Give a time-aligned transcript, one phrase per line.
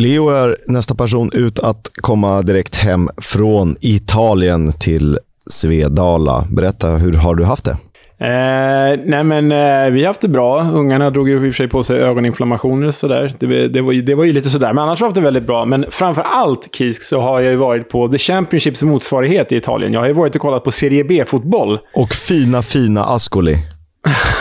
[0.00, 5.18] Leo är nästa person ut att komma direkt hem från Italien till
[5.50, 6.44] Svedala.
[6.56, 7.76] Berätta, hur har du haft det?
[8.20, 10.62] Eh, nej men eh, vi har haft det bra.
[10.72, 13.34] Ungarna drog ju i och för sig på sig ögoninflammationer och sådär.
[13.40, 14.72] Det, det, var, ju- det var ju lite sådär.
[14.72, 15.64] Men annars har vi haft det väldigt bra.
[15.64, 19.92] Men framför allt, Kisk, så har jag ju varit på The Championships motsvarighet i Italien.
[19.92, 21.78] Jag har ju varit och kollat på Serie B-fotboll.
[21.94, 23.56] Och fina, fina Ascoli.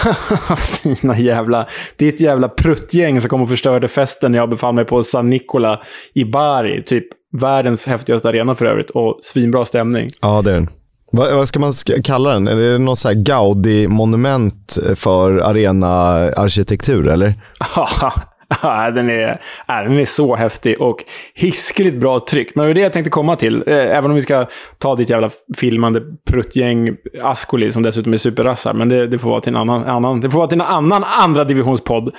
[0.57, 1.67] Fina jävla...
[1.95, 5.81] Ditt jävla pruttgäng som kom och förstörde festen när jag befann mig på San Nicola
[6.13, 6.83] i Bari.
[6.83, 7.05] Typ
[7.41, 8.89] världens häftigaste arena för övrigt.
[8.89, 10.09] Och svinbra stämning.
[10.21, 10.67] Ja, det är den.
[11.11, 12.47] Vad, vad ska man kalla den?
[12.47, 17.33] Är det något så här Gaudi-monument för arena-arkitektur, eller?
[18.61, 22.55] Ja, den är, ja, den är så häftig och hiskligt bra tryck.
[22.55, 23.63] Men det är det jag tänkte komma till.
[23.67, 24.47] Eh, även om vi ska
[24.77, 28.73] ta ditt jävla filmande pruttgäng Ascoli, som dessutom är superrassar.
[28.73, 31.03] Men det, det får vara till en annan, annan, det får vara till en annan
[31.21, 32.15] andra divisionspodd.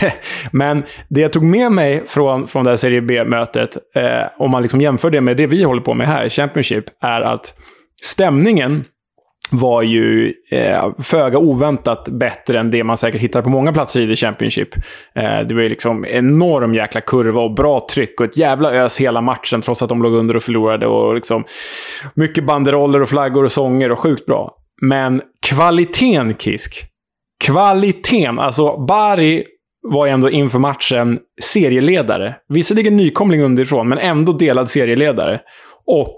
[0.50, 4.62] Men det jag tog med mig från, från det här Serie B-mötet, eh, om man
[4.62, 7.54] liksom jämför det med det vi håller på med här, Championship, är att
[8.02, 8.84] stämningen
[9.50, 14.06] var ju eh, föga oväntat bättre än det man säkert hittar på många platser i
[14.06, 14.76] The Championship.
[15.14, 19.00] Eh, det var ju liksom enorm jäkla kurva och bra tryck och ett jävla ös
[19.00, 20.86] hela matchen trots att de låg under och förlorade.
[20.86, 21.44] Och liksom
[22.14, 24.56] mycket banderoller och flaggor och sånger och sjukt bra.
[24.82, 26.84] Men kvaliteten, Kisk.
[27.44, 28.38] Kvaliteten.
[28.38, 29.44] Alltså, Bari
[29.88, 32.34] var ändå inför matchen serieledare.
[32.48, 35.40] Visserligen nykomling underifrån, men ändå delad serieledare.
[35.86, 36.16] Och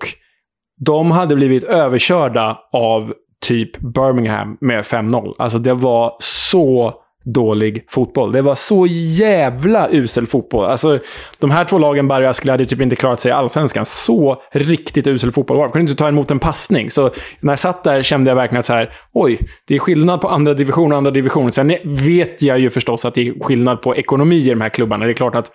[0.80, 5.34] de hade blivit överkörda av typ Birmingham med 5-0.
[5.38, 6.94] Alltså det var så
[7.26, 8.32] dålig fotboll.
[8.32, 10.64] Det var så jävla usel fotboll.
[10.64, 10.98] Alltså,
[11.38, 13.86] de här två lagen, Barry och Askel, hade typ inte klarat sig i allsvenskan.
[13.86, 15.68] Så riktigt usel fotboll var det.
[15.68, 16.90] De kunde inte ta emot en passning.
[16.90, 17.10] Så
[17.40, 20.28] när jag satt där kände jag verkligen att så här, oj, det är skillnad på
[20.28, 21.52] andra division och andra division.
[21.52, 25.04] Sen vet jag ju förstås att det är skillnad på ekonomi i de här klubbarna.
[25.04, 25.50] Det är klart att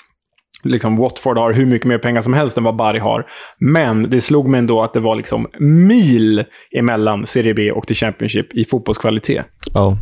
[0.63, 3.25] liksom Watford har hur mycket mer pengar som helst än vad Bari har.
[3.59, 6.43] Men det slog mig ändå att det var liksom mil
[6.77, 9.45] emellan Serie B och The Championship i fotbollskvalitet.
[9.73, 9.97] Ja.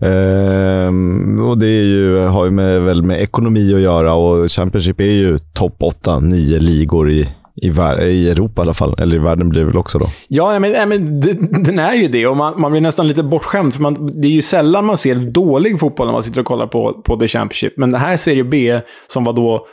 [0.00, 5.00] Ehm, och det är ju, har ju med, väl med ekonomi att göra och Championship
[5.00, 7.20] är ju topp 8-9 ligor i,
[7.56, 7.68] i,
[8.02, 8.94] i Europa i alla fall.
[8.98, 10.06] Eller i världen blir det väl också då.
[10.28, 11.20] Ja, men, nej, men
[11.64, 12.26] den är ju det.
[12.26, 13.74] Och man, man blir nästan lite bortskämd.
[13.74, 16.66] För man, det är ju sällan man ser dålig fotboll när man sitter och kollar
[16.66, 17.76] på, på The Championship.
[17.76, 19.66] Men det här Serie B, som var då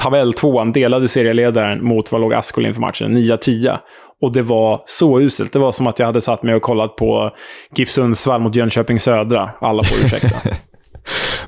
[0.00, 3.78] tabelltvåan delade serieledaren mot vad låg Askolin inför matchen, 9-10.
[4.22, 5.52] Och det var så uselt.
[5.52, 7.30] Det var som att jag hade satt mig och kollat på
[7.76, 9.50] GIF Sundsvall mot Jönköping Södra.
[9.60, 10.28] Alla får ursäkta.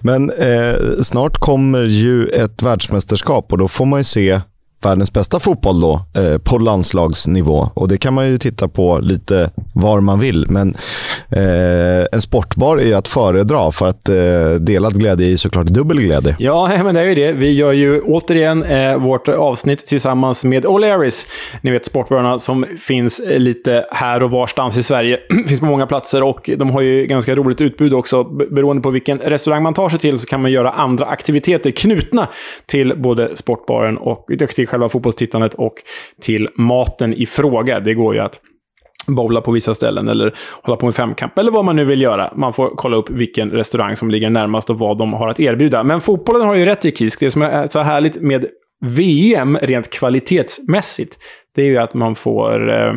[0.00, 4.40] Men eh, snart kommer ju ett världsmästerskap och då får man ju se
[4.84, 7.68] världens bästa fotboll då, eh, på landslagsnivå.
[7.74, 10.46] Och Det kan man ju titta på lite var man vill.
[10.48, 10.74] Men
[11.32, 15.66] eh, en sportbar är ju att föredra för att eh, delad glädje är ju såklart
[15.66, 16.36] dubbel glädje.
[16.38, 17.32] Ja, men det är ju det.
[17.32, 21.26] Vi gör ju återigen eh, vårt avsnitt tillsammans med O'Learys.
[21.60, 25.20] Ni vet sportbarerna som finns eh, lite här och varstans i Sverige.
[25.48, 28.24] finns på många platser och de har ju ganska roligt utbud också.
[28.24, 32.28] Beroende på vilken restaurang man tar sig till så kan man göra andra aktiviteter knutna
[32.66, 35.74] till både sportbaren och till själva fotbollstittandet och
[36.20, 37.80] till maten i fråga.
[37.80, 38.40] Det går ju att
[39.06, 42.32] bowla på vissa ställen eller hålla på med femkamp eller vad man nu vill göra.
[42.36, 45.82] Man får kolla upp vilken restaurang som ligger närmast och vad de har att erbjuda.
[45.82, 47.20] Men fotbollen har ju rätt i Kisk.
[47.20, 48.46] Det som är så härligt med
[48.84, 51.18] VM rent kvalitetsmässigt,
[51.54, 52.70] det är ju att man får...
[52.70, 52.94] Eh,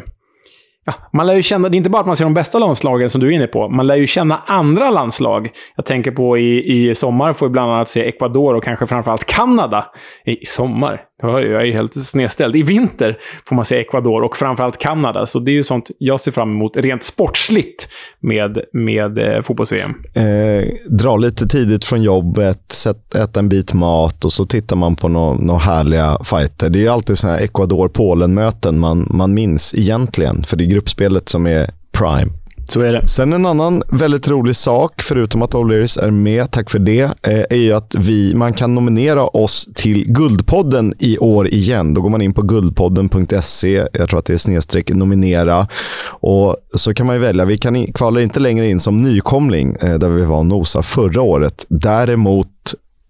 [0.85, 3.09] ja, man lär ju känna, det är inte bara att man ser de bästa landslagen
[3.09, 3.69] som du är inne på.
[3.69, 5.49] Man lär ju känna andra landslag.
[5.75, 9.25] Jag tänker på i, i sommar får vi bland annat se Ecuador och kanske framförallt
[9.25, 9.85] Kanada.
[10.25, 11.01] I sommar?
[11.21, 12.55] Jag är helt snedställd.
[12.55, 15.25] I vinter får man se Ecuador och framförallt Kanada.
[15.25, 17.87] Så det är ju sånt jag ser fram emot rent sportsligt
[18.19, 19.93] med, med eh, fotbolls-VM.
[20.13, 24.95] Eh, dra lite tidigt från jobbet, sätt, äta en bit mat och så tittar man
[24.95, 26.69] på några nå härliga fighter.
[26.69, 31.29] Det är ju alltid sådana här Ecuador-Polen-möten man, man minns egentligen, för det är gruppspelet
[31.29, 32.31] som är prime.
[32.67, 33.07] Så är det.
[33.07, 37.43] Sen en annan väldigt rolig sak, förutom att O'Learys är med, tack för det, eh,
[37.49, 41.93] är ju att vi, man kan nominera oss till Guldpodden i år igen.
[41.93, 45.67] Då går man in på guldpodden.se, jag tror att det är snedstreck nominera.
[46.07, 49.75] Och så kan man ju välja, vi kan in, kvalar inte längre in som nykomling,
[49.81, 51.65] eh, där vi var och nosa förra året.
[51.69, 52.47] Däremot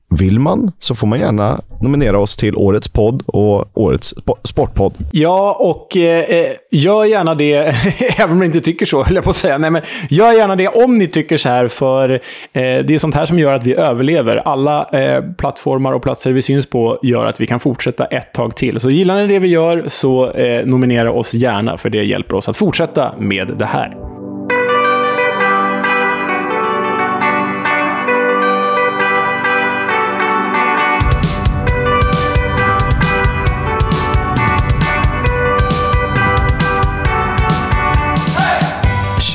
[0.10, 4.94] vill man så får man gärna nominera oss till årets podd och årets sportpodd.
[5.12, 7.54] Ja, och eh, eh gör gärna det,
[8.18, 9.58] även om ni inte tycker så, höll jag på att säga.
[9.58, 12.20] Nej, men gör gärna det om ni tycker så här, för eh,
[12.54, 14.36] det är sånt här som gör att vi överlever.
[14.46, 18.56] Alla eh, plattformar och platser vi syns på gör att vi kan fortsätta ett tag
[18.56, 18.80] till.
[18.80, 22.50] Så gillar ni det vi gör, så eh, nominera oss gärna, för det hjälper oss
[22.50, 24.05] att fortsätta med det här.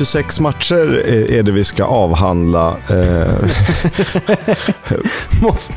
[0.00, 2.76] 26 matcher är det vi ska avhandla.
[2.90, 3.34] Eh,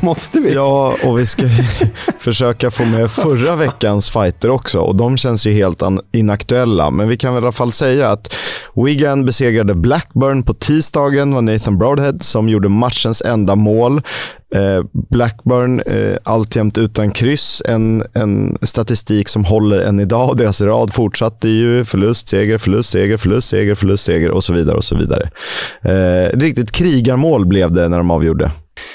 [0.00, 0.54] Måste vi?
[0.54, 1.42] Ja, och vi ska
[2.18, 4.78] försöka få med förra veckans fighter också.
[4.78, 5.82] Och De känns ju helt
[6.12, 8.34] inaktuella, men vi kan väl i alla fall säga att
[8.74, 11.30] Wigan besegrade Blackburn på tisdagen.
[11.30, 14.02] Det var Nathan Broadhead som gjorde matchens enda mål.
[14.54, 17.62] Eh, Blackburn eh, alltjämt utan kryss.
[17.68, 20.36] En, en statistik som håller än idag.
[20.36, 24.76] Deras rad fortsatte ju förlust, seger, förlust, seger, förlust, seger, förlust, seger och så vidare.
[24.76, 25.30] och så vidare.
[25.82, 28.50] Eh, ett riktigt krigarmål blev det när de avgjorde.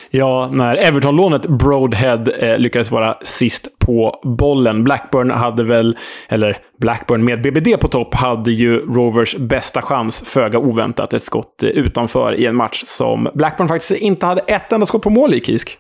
[0.10, 4.84] Ja, när Everton-lånet Broadhead eh, lyckades vara sist på bollen.
[4.84, 5.98] Blackburn hade väl,
[6.28, 11.64] eller Blackburn med BBD på topp, hade ju Rovers bästa chans, föga oväntat, ett skott
[11.64, 15.34] eh, utanför i en match som Blackburn faktiskt inte hade ett enda skott på mål
[15.34, 15.78] i, Kisk.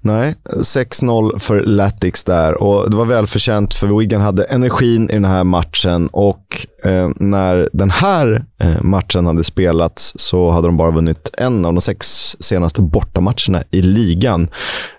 [0.00, 2.62] Nej, 6-0 för Latix där.
[2.62, 6.08] Och det var välförtjänt för Wigan hade energin i den här matchen.
[6.12, 11.64] Och eh, när den här eh, matchen hade spelats så hade de bara vunnit en
[11.64, 14.48] av de sex senaste bortamatcherna i ligan.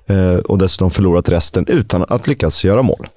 [0.10, 3.08] Eh, och dessutom förlorat resten utan att lyckas göra mål.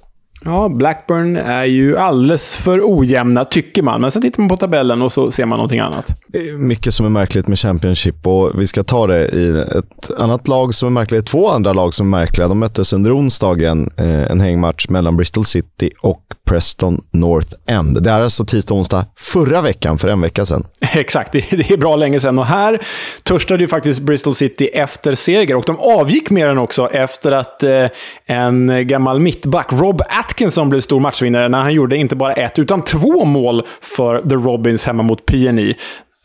[0.44, 4.00] Ja, Blackburn är ju alldeles för ojämna, tycker man.
[4.00, 6.06] Men sen tittar man på tabellen och så ser man någonting annat.
[6.26, 10.10] Det är mycket som är märkligt med Championship och vi ska ta det i ett
[10.18, 11.26] annat lag som är märkligt.
[11.26, 12.48] Två andra lag som är märkliga.
[12.48, 18.02] De möttes under onsdagen, eh, en hängmatch mellan Bristol City och Preston North End.
[18.02, 20.64] Det är alltså tisdag och onsdag förra veckan, för en vecka sedan.
[20.80, 22.38] Exakt, det är bra länge sedan.
[22.38, 22.80] Och här
[23.22, 27.62] törstade ju faktiskt Bristol City efter seger och de avgick med den också efter att
[27.62, 27.86] eh,
[28.26, 32.84] en gammal mittback, Rob Atkinson, blev stor matchvinnare när han gjorde inte bara ett, utan
[32.84, 35.74] två mål för The Robins hemma mot PNI.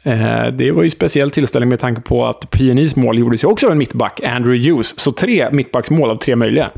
[0.03, 3.65] Eh, det var ju speciell tillställning med tanke på att PNIs mål gjordes ju också
[3.65, 4.99] av en mittback, Andrew Hughes.
[4.99, 6.71] Så tre mittbacksmål av tre möjliga.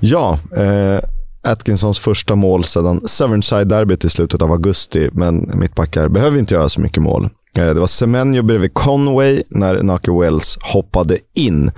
[0.00, 1.04] Ja, eh,
[1.52, 6.80] Atkinsons första mål sedan Severnside-derbyt i slutet av augusti, men mittbackar behöver inte göra så
[6.80, 7.28] mycket mål.
[7.58, 11.70] Eh, det var Semenyo bredvid Conway när Naki Wells hoppade in.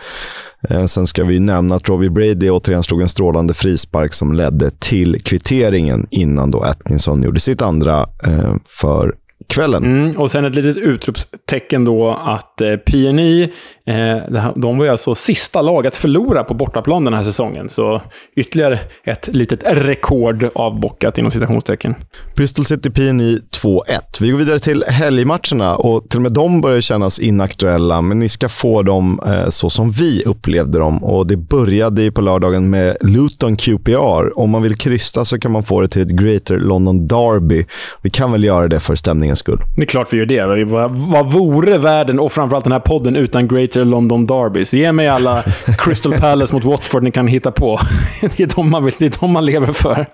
[0.71, 4.71] Eh, sen ska vi nämna att Robbie Brady återigen slog en strålande frispark som ledde
[4.71, 9.15] till kvitteringen innan då Atkinson gjorde sitt andra eh, för
[9.47, 9.85] kvällen.
[9.85, 13.43] Mm, och sen ett litet utropstecken då att eh, PNI,
[13.87, 17.69] eh, de var ju alltså sista lag att förlora på bortaplan den här säsongen.
[17.69, 18.03] Så
[18.37, 21.95] ytterligare ett litet rekord avbockat inom citationstecken.
[22.37, 23.81] Bristol City PNI 2-1.
[24.21, 28.29] Vi går vidare till helgmatcherna och till och med de börjar kännas inaktuella, men ni
[28.29, 31.05] ska få dem eh, så som vi upplevde dem.
[31.05, 34.39] Och Det började ju på lördagen med Luton QPR.
[34.39, 37.65] Om man vill krysta så kan man få det till ett Greater London Derby.
[38.03, 39.77] Vi kan väl göra det för stämningen stämningens skull.
[39.77, 40.65] Det är klart vi gör det.
[40.65, 44.73] Vad, vad vore världen och framförallt den här podden utan Greater London Derbys?
[44.75, 45.43] Ge mig alla
[45.79, 47.79] Crystal Palace mot Watford ni kan hitta på.
[48.21, 50.07] Det är de man, vill, det är de man lever för.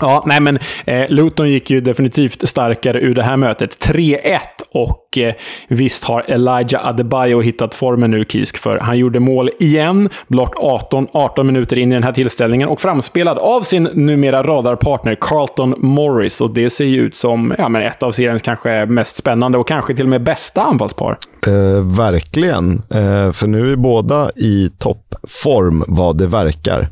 [0.00, 3.88] Ja, nej men eh, Luton gick ju definitivt starkare ur det här mötet.
[3.88, 4.38] 3-1
[4.72, 5.34] och eh,
[5.68, 11.08] visst har Elijah Adebayo hittat formen nu, Kisk, för han gjorde mål igen, blott 18,
[11.12, 16.40] 18 minuter in i den här tillställningen och framspelad av sin numera radarpartner Carlton Morris.
[16.40, 19.68] Och det ser ju ut som ja, men ett av seriens kanske mest spännande och
[19.68, 21.16] kanske till och med bästa anfallspar.
[21.46, 26.90] Eh, verkligen, eh, för nu är båda i toppform vad det verkar.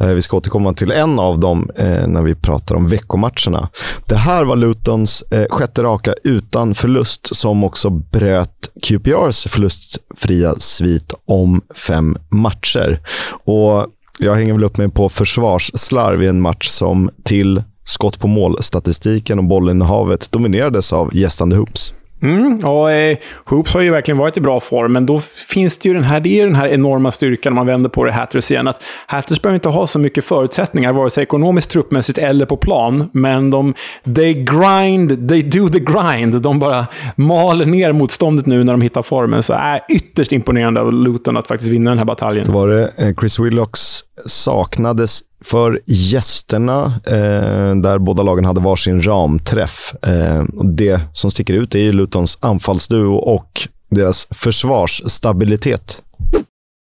[0.00, 3.68] Eh, vi ska återkomma till en av dem eh, när vi pratar om veckomatcherna.
[4.08, 11.12] Det här var Lutons eh, sjätte raka utan förlust som också bröt QPRs förlustfria svit
[11.26, 13.00] om fem matcher.
[13.44, 13.86] Och
[14.18, 19.38] jag hänger väl upp mig på försvarsslarv i en match som till skott på mål-statistiken
[19.38, 21.92] och bollinnehavet dominerades av gästande Hoops.
[22.22, 25.88] Mm, och eh, Hoops har ju verkligen varit i bra form, men då finns det
[25.88, 28.50] ju den här, det är den här enorma styrkan om man vänder på det Hatters
[28.50, 28.68] igen.
[28.68, 33.10] Att Hatters behöver inte ha så mycket förutsättningar, vare sig ekonomiskt, truppmässigt eller på plan.
[33.12, 33.74] Men de,
[34.14, 36.42] they grind, they do the grind.
[36.42, 39.42] De bara maler ner motståndet nu när de hittar formen.
[39.42, 42.44] Så är ytterst imponerande av Luton att faktiskt vinna den här bataljen.
[42.46, 49.02] Då var det eh, Chris Willocks saknades för gästerna, eh, där båda lagen hade varsin
[49.02, 49.94] ramträff.
[50.02, 50.44] Eh,
[50.76, 56.02] det som sticker ut är Lutons anfallsduo och deras försvarsstabilitet.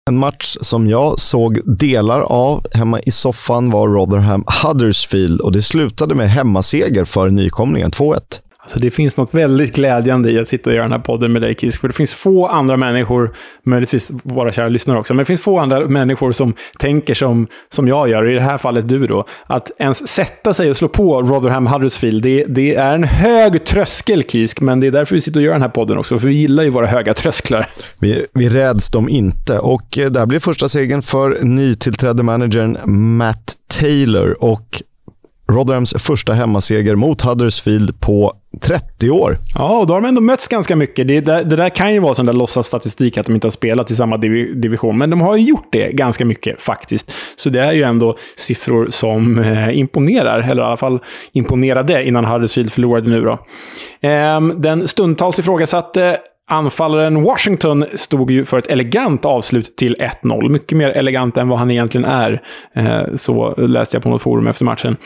[0.10, 5.62] En match som jag såg delar av hemma i soffan var Rotherham Huddersfield och det
[5.62, 8.20] slutade med hemmaseger för nykomlingen, 2-1.
[8.64, 11.42] Alltså det finns något väldigt glädjande i att sitta och göra den här podden med
[11.42, 11.82] dig, Kisk.
[11.82, 15.60] För det finns få andra människor, möjligtvis våra kära lyssnare också, men det finns få
[15.60, 19.26] andra människor som tänker som, som jag gör, i det här fallet du då.
[19.48, 24.24] Att ens sätta sig och slå på Rotherham Huddersfield, det, det är en hög tröskel,
[24.24, 26.34] Kisk, men det är därför vi sitter och gör den här podden också, för vi
[26.34, 27.70] gillar ju våra höga trösklar.
[28.00, 32.24] Vi, vi räds dem inte, och eh, där det här blir första segern för nytillträdde
[32.24, 32.78] managern
[33.18, 34.38] Matt Taylor.
[34.40, 34.84] Och
[35.52, 39.38] Rotherhams första hemmaseger mot Huddersfield på 30 år.
[39.56, 41.08] Ja, och då har de ändå mötts ganska mycket.
[41.08, 43.92] Det, det, det där kan ju vara sån där låtsasstatistik att de inte har spelat
[43.92, 47.12] i samma div division, men de har ju gjort det ganska mycket faktiskt.
[47.36, 51.00] Så det är ju ändå siffror som eh, imponerar, eller i alla fall
[51.32, 53.32] imponerade innan Huddersfield förlorade nu då.
[54.10, 56.18] Eh, den stundtals ifrågasatte
[56.50, 60.50] Anfallaren Washington stod ju för ett elegant avslut till 1-0.
[60.50, 62.42] Mycket mer elegant än vad han egentligen är.
[62.76, 64.98] Eh, så läste jag på något forum efter matchen.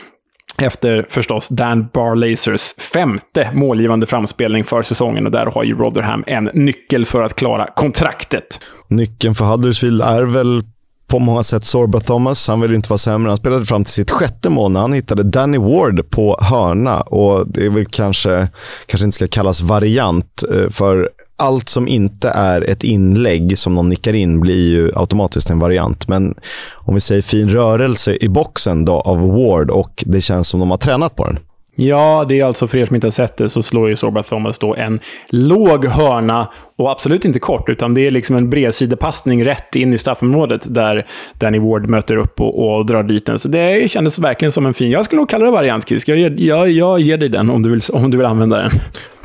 [0.62, 6.44] Efter förstås Dan Barlazers femte målgivande framspelning för säsongen och där har ju Rotherham en
[6.44, 8.60] nyckel för att klara kontraktet.
[8.88, 10.62] Nyckeln för Huddersfield är väl
[11.08, 12.48] på många sätt Sorba Thomas.
[12.48, 13.30] Han vill inte vara sämre.
[13.30, 17.00] Han spelade fram till sitt sjätte mål när han hittade Danny Ward på hörna.
[17.00, 18.48] Och Det är väl kanske,
[18.86, 23.88] kanske inte ska kallas variant, eh, för allt som inte är ett inlägg som någon
[23.88, 26.08] nickar in blir ju automatiskt en variant.
[26.08, 26.34] Men
[26.74, 30.70] om vi säger fin rörelse i boxen då av Ward och det känns som de
[30.70, 31.38] har tränat på den.
[31.80, 34.22] Ja, det är alltså för er som inte har sett det så slår ju Sorba
[34.22, 39.44] Thomas då en låg hörna och absolut inte kort, utan det är liksom en bredsidepassning
[39.44, 43.38] rätt in i straffområdet där Danny Ward möter upp och, och drar dit den.
[43.38, 44.90] Så det kändes verkligen som en fin...
[44.90, 46.08] Jag skulle nog kalla det variant, Chris.
[46.08, 48.70] Jag, jag, jag ger dig den om du vill, om du vill använda den.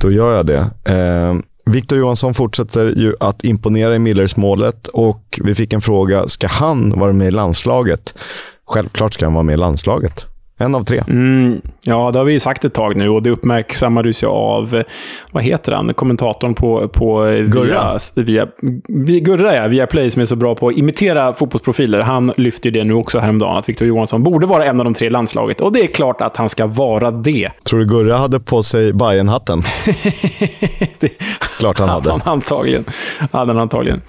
[0.02, 0.60] Då gör jag det.
[0.86, 6.48] Eh, Victor Johansson fortsätter ju att imponera i Millersmålet och vi fick en fråga, ska
[6.48, 8.20] han vara med i landslaget?
[8.68, 10.33] Självklart ska han vara med i landslaget.
[10.58, 11.04] En av tre.
[11.08, 14.84] Mm, ja, det har vi sagt ett tag nu och det uppmärksammades ju av,
[15.32, 16.88] vad heter han, kommentatorn på...
[16.88, 18.00] på Gurra?
[18.16, 18.48] Via,
[18.88, 19.68] via, Gurra, ja.
[19.68, 22.02] Via Play, som är så bra på att imitera fotbollsprofiler.
[22.02, 25.08] Han lyfter det nu också häromdagen, att Victor Johansson borde vara en av de tre
[25.08, 25.62] i landslaget.
[25.62, 27.52] Och det är klart att han ska vara det.
[27.64, 29.62] Tror du Gurra hade på sig bayern hatten
[31.60, 32.12] Klart han hade.
[32.12, 32.86] Han antagligen.
[33.32, 34.02] Hade han antagligen.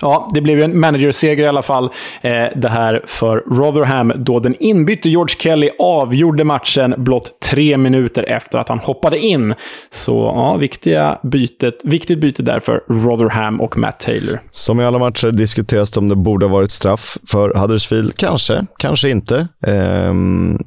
[0.00, 1.84] Ja, det blev ju en managerseger i alla fall.
[2.20, 8.22] Eh, det här för Rotherham, då den inbytte George Kelly avgjorde matchen blott tre minuter
[8.22, 9.54] efter att han hoppade in.
[9.90, 14.40] Så ja, viktiga bytet, viktigt byte där för Rotherham och Matt Taylor.
[14.50, 18.16] Som i alla matcher diskuteras det om det borde ha varit straff för Huddersfield.
[18.16, 19.48] Kanske, kanske inte.
[19.66, 20.58] Ehm,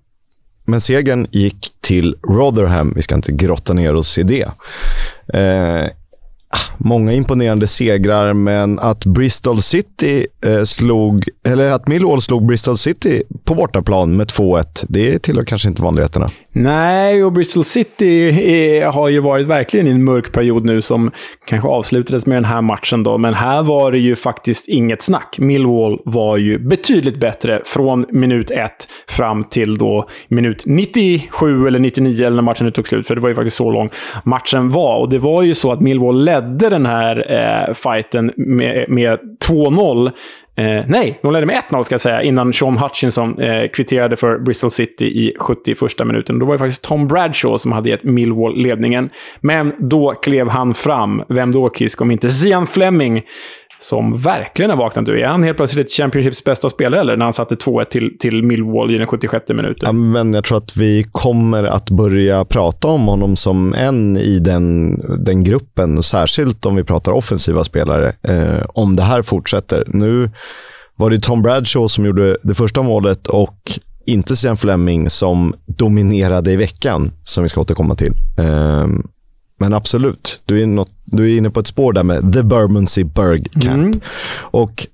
[0.65, 2.93] men segern gick till Rotherham.
[2.95, 4.47] Vi ska inte grotta ner oss i det.
[5.33, 5.89] Ehm,
[6.53, 12.77] Ah, många imponerande segrar, men att Bristol City eh, slog, eller att Millwall slog Bristol
[12.77, 16.29] City på bortaplan med 2-1, det tillhör kanske inte vanligheterna.
[16.51, 21.12] Nej, och Bristol City är, har ju varit verkligen i en mörk period nu som
[21.48, 25.36] kanske avslutades med den här matchen då, men här var det ju faktiskt inget snack.
[25.39, 28.72] Millwall var ju betydligt bättre från minut 1
[29.08, 33.29] fram till då minut 97 eller 99 eller när matchen tog slut, för det var
[33.29, 33.89] ju faktiskt så lång
[34.24, 34.98] matchen var.
[34.98, 39.19] Och det var ju så att Millwall ledde den här eh, fighten med, med
[39.50, 40.12] 2-0.
[40.55, 44.39] Eh, nej, de ledde med 1-0 ska jag säga, innan Sean Hutchinson eh, kvitterade för
[44.39, 46.39] Bristol City i 71 minuten.
[46.39, 49.10] Då var det faktiskt Tom Bradshaw som hade gett Millwall ledningen.
[49.41, 51.24] Men då klev han fram.
[51.27, 53.24] Vem då, Kisk, om inte Zian Fleming
[53.81, 55.19] som verkligen har vaknat nu.
[55.19, 57.17] Är han helt plötsligt Championships bästa spelare, eller?
[57.17, 59.75] När han satte 2-1 till, till Millwall i den 76 minuten.
[59.81, 64.39] Ja, men jag tror att vi kommer att börja prata om honom som en i
[64.39, 69.83] den, den gruppen, särskilt om vi pratar offensiva spelare, eh, om det här fortsätter.
[69.88, 70.29] Nu
[70.95, 73.71] var det Tom Bradshaw som gjorde det första målet och
[74.05, 78.13] inte Sian Fleming som dominerade i veckan, som vi ska återkomma till.
[78.38, 78.88] Eh,
[79.62, 83.03] men absolut, du är, något, du är inne på ett spår där med The Bermondsey
[83.03, 83.65] Berg Camp.
[83.65, 84.00] Mm.
[84.41, 84.88] Och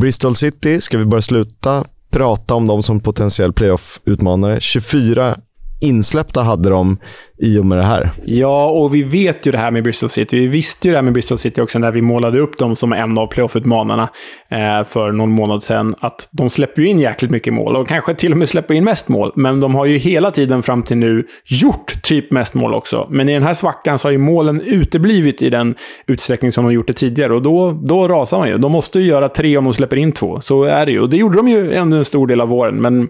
[0.00, 4.60] Bristol City, ska vi bara sluta prata om dem som potentiell playoff-utmanare?
[4.60, 5.36] 24
[5.82, 6.96] insläppta hade de
[7.42, 8.10] i och med det här.
[8.24, 10.36] Ja, och vi vet ju det här med Bristol City.
[10.36, 12.92] Vi visste ju det här med Bristol City också när vi målade upp dem som
[12.92, 14.08] en av playoff-utmanarna
[14.50, 15.94] eh, för någon månad sedan.
[16.00, 18.84] Att de släpper ju in jäkligt mycket mål och kanske till och med släpper in
[18.84, 19.32] mest mål.
[19.36, 23.06] Men de har ju hela tiden fram till nu gjort typ mest mål också.
[23.10, 25.74] Men i den här svackan så har ju målen uteblivit i den
[26.06, 27.34] utsträckning som de gjort det tidigare.
[27.34, 28.58] Och då, då rasar man ju.
[28.58, 30.40] De måste ju göra tre om de släpper in två.
[30.40, 31.00] Så är det ju.
[31.00, 32.80] Och det gjorde de ju under en stor del av våren.
[32.80, 33.08] Men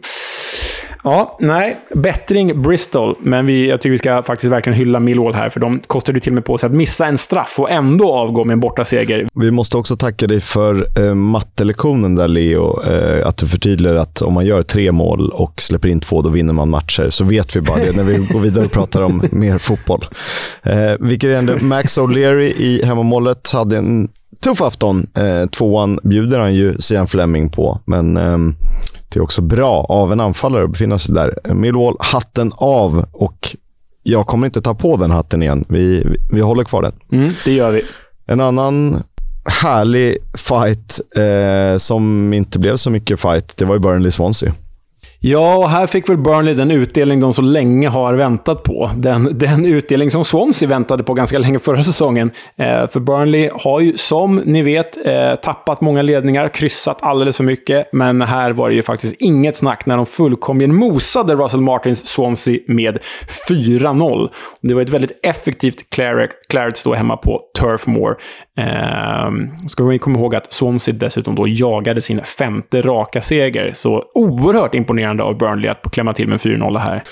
[1.04, 1.76] Ja, nej.
[1.94, 5.80] Bättring Bristol, men vi, jag tycker vi ska faktiskt verkligen hylla Millwall här, för de
[5.86, 8.60] kostade till och med på sig att missa en straff och ändå avgå med en
[8.60, 9.28] bortaseger.
[9.34, 12.82] Vi måste också tacka dig för eh, mattelektionen där, Leo.
[12.82, 16.28] Eh, att du förtydligar att om man gör tre mål och släpper in två, då
[16.28, 17.08] vinner man matcher.
[17.08, 20.04] Så vet vi bara det när vi går vidare och pratar om mer fotboll.
[20.62, 24.08] Eh, vikarierande Max O'Leary i hemmamålet hade en
[24.44, 25.06] tuff afton.
[25.16, 28.38] Eh, tvåan bjuder han ju Sian Fleming på, men eh,
[29.12, 31.54] det är också bra av en anfallare att befinna sig där.
[31.54, 33.56] Millwall, hatten av och
[34.02, 35.64] jag kommer inte ta på den hatten igen.
[35.68, 36.92] Vi, vi, vi håller kvar den.
[37.20, 37.84] Mm, det gör vi.
[38.26, 39.02] En annan
[39.62, 44.52] härlig fight eh, som inte blev så mycket fight, det var ju Burnley Swansea.
[45.24, 48.90] Ja, och här fick väl Burnley den utdelning de så länge har väntat på.
[48.96, 52.30] Den, den utdelning som Swansea väntade på ganska länge förra säsongen.
[52.56, 57.44] Eh, för Burnley har ju, som ni vet, eh, tappat många ledningar, kryssat alldeles för
[57.44, 57.88] mycket.
[57.92, 62.58] Men här var det ju faktiskt inget snack när de fullkomligen mosade Russell Martins Swansea
[62.66, 62.98] med
[63.48, 64.30] 4-0.
[64.60, 65.90] Det var ett väldigt effektivt
[66.48, 68.16] Clarets då hemma på Turf Moor.
[68.58, 74.04] Eh, ska vi komma ihåg att Swansea dessutom då jagade sin femte raka seger, så
[74.14, 77.02] oerhört imponerande av Burnley att klämma till med 4-0 här.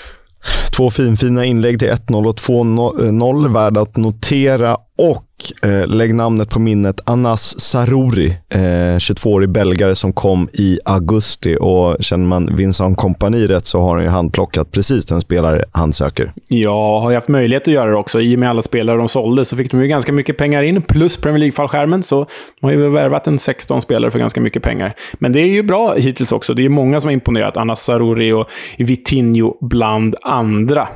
[0.76, 5.24] Två finfina inlägg till 1-0 och 2-0 värda att notera och
[5.62, 7.00] Eh, lägg namnet på minnet.
[7.04, 11.56] Anas Saruri, eh, 22-årig belgare som kom i augusti.
[11.60, 15.92] Och Känner man Vincent Kompani rätt så har han ju handplockat precis den spelare han
[15.92, 16.32] söker.
[16.48, 18.20] Ja, har ju haft möjlighet att göra det också.
[18.20, 20.82] I och med alla spelare de sålde så fick de ju ganska mycket pengar in,
[20.82, 22.02] plus Premier League-fallskärmen.
[22.02, 22.26] Så
[22.60, 24.94] de har ju värvat en 16 spelare för ganska mycket pengar.
[25.12, 26.54] Men det är ju bra hittills också.
[26.54, 27.56] Det är ju många som har imponerat.
[27.56, 28.46] Anas Saruri och
[28.78, 30.88] Vitinho bland andra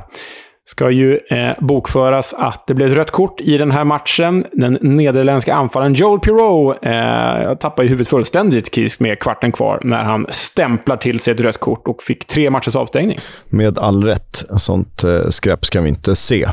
[0.67, 4.45] ska ju eh, bokföras att det blev ett rött kort i den här matchen.
[4.51, 10.03] Den nederländska anfallaren Joel Pirou eh, tappar ju huvudet fullständigt Kisk med kvarten kvar när
[10.03, 13.17] han stämplar till sig ett rött kort och fick tre matchers avstängning.
[13.49, 14.35] Med all rätt.
[14.57, 16.47] Sånt eh, skräp ska vi inte se.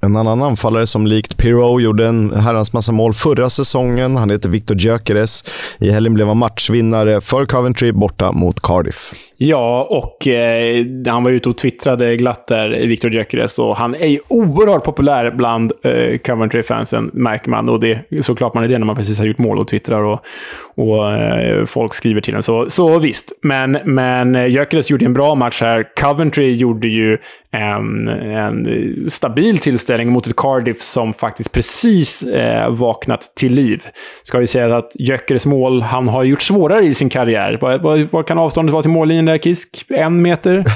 [0.00, 4.16] En annan anfallare som likt Pirro gjorde en herrans massa mål förra säsongen.
[4.16, 5.44] Han heter Victor Gyökeres.
[5.80, 9.12] I helgen blev han matchvinnare för Coventry borta mot Cardiff.
[9.36, 13.58] Ja, och eh, han var ute och twittrade glatt där, Victor Gyökeres.
[13.58, 17.68] Och han är ju oerhört populär bland eh, Coventry-fansen, märker man.
[17.68, 20.02] Och det är såklart man är det när man precis har gjort mål och twittrar
[20.02, 20.20] och,
[20.74, 22.42] och eh, folk skriver till en.
[22.42, 23.32] Så, så visst.
[23.42, 25.86] Men, men eh, Gyökeres gjorde en bra match här.
[26.00, 27.18] Coventry gjorde ju
[27.52, 28.66] en, en
[29.10, 33.82] stabil tillställning mot ett Cardiff som faktiskt precis eh, vaknat till liv.
[34.22, 37.58] Ska vi säga att Gyökeres mål han har gjort svårare i sin karriär.
[37.60, 39.84] Vad, vad, vad kan avståndet vara till mållinjen där, Kisk?
[39.88, 40.64] En meter?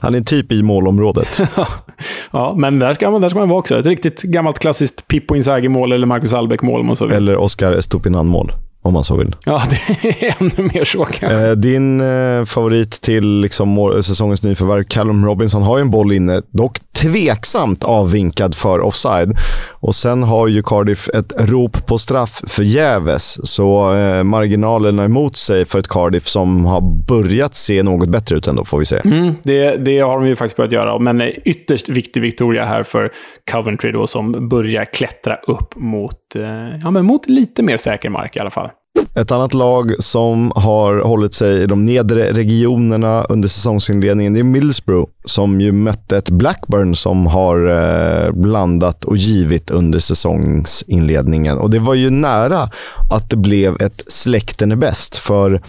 [0.00, 1.42] Han är typ i målområdet.
[2.30, 3.78] ja, men där ska, man, där ska man vara också.
[3.78, 7.16] Ett riktigt gammalt klassiskt Pippo Inzaghi-mål eller Marcus Albeck-mål om man så vill.
[7.16, 8.52] Eller Oscar Estupinan-mål
[8.86, 9.36] om man så vill.
[9.44, 9.62] Ja,
[10.02, 11.46] det är ännu mer så kanske.
[11.46, 16.42] Eh, din eh, favorit till liksom, säsongens nyförvärv, Callum Robinson, har ju en boll inne.
[16.50, 19.36] Dock tveksamt avvinkad för offside.
[19.80, 23.48] Och Sen har ju Cardiff ett rop på straff förgäves.
[23.48, 28.48] Så eh, marginalerna emot sig för ett Cardiff som har börjat se något bättre ut
[28.48, 29.00] ändå, får vi se.
[29.04, 30.98] Mm, det, det har de ju faktiskt börjat göra.
[30.98, 33.12] Men ytterst viktig Victoria här för
[33.52, 36.42] Coventry då, som börjar klättra upp mot, eh,
[36.82, 38.70] ja, men mot lite mer säker mark i alla fall.
[39.16, 45.10] Ett annat lag som har hållit sig i de nedre regionerna under säsongsinledningen är Middlesbrough,
[45.24, 51.58] som ju mötte ett Blackburn som har eh, blandat och givit under säsongsinledningen.
[51.58, 52.68] Och Det var ju nära
[53.10, 55.62] att det blev ett släkten är bäst, för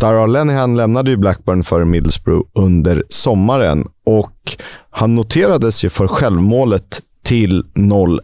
[0.00, 4.56] Darrell Lenihan lämnade ju Blackburn för Middlesbrough under sommaren och
[4.90, 8.20] han noterades ju för självmålet till 0-1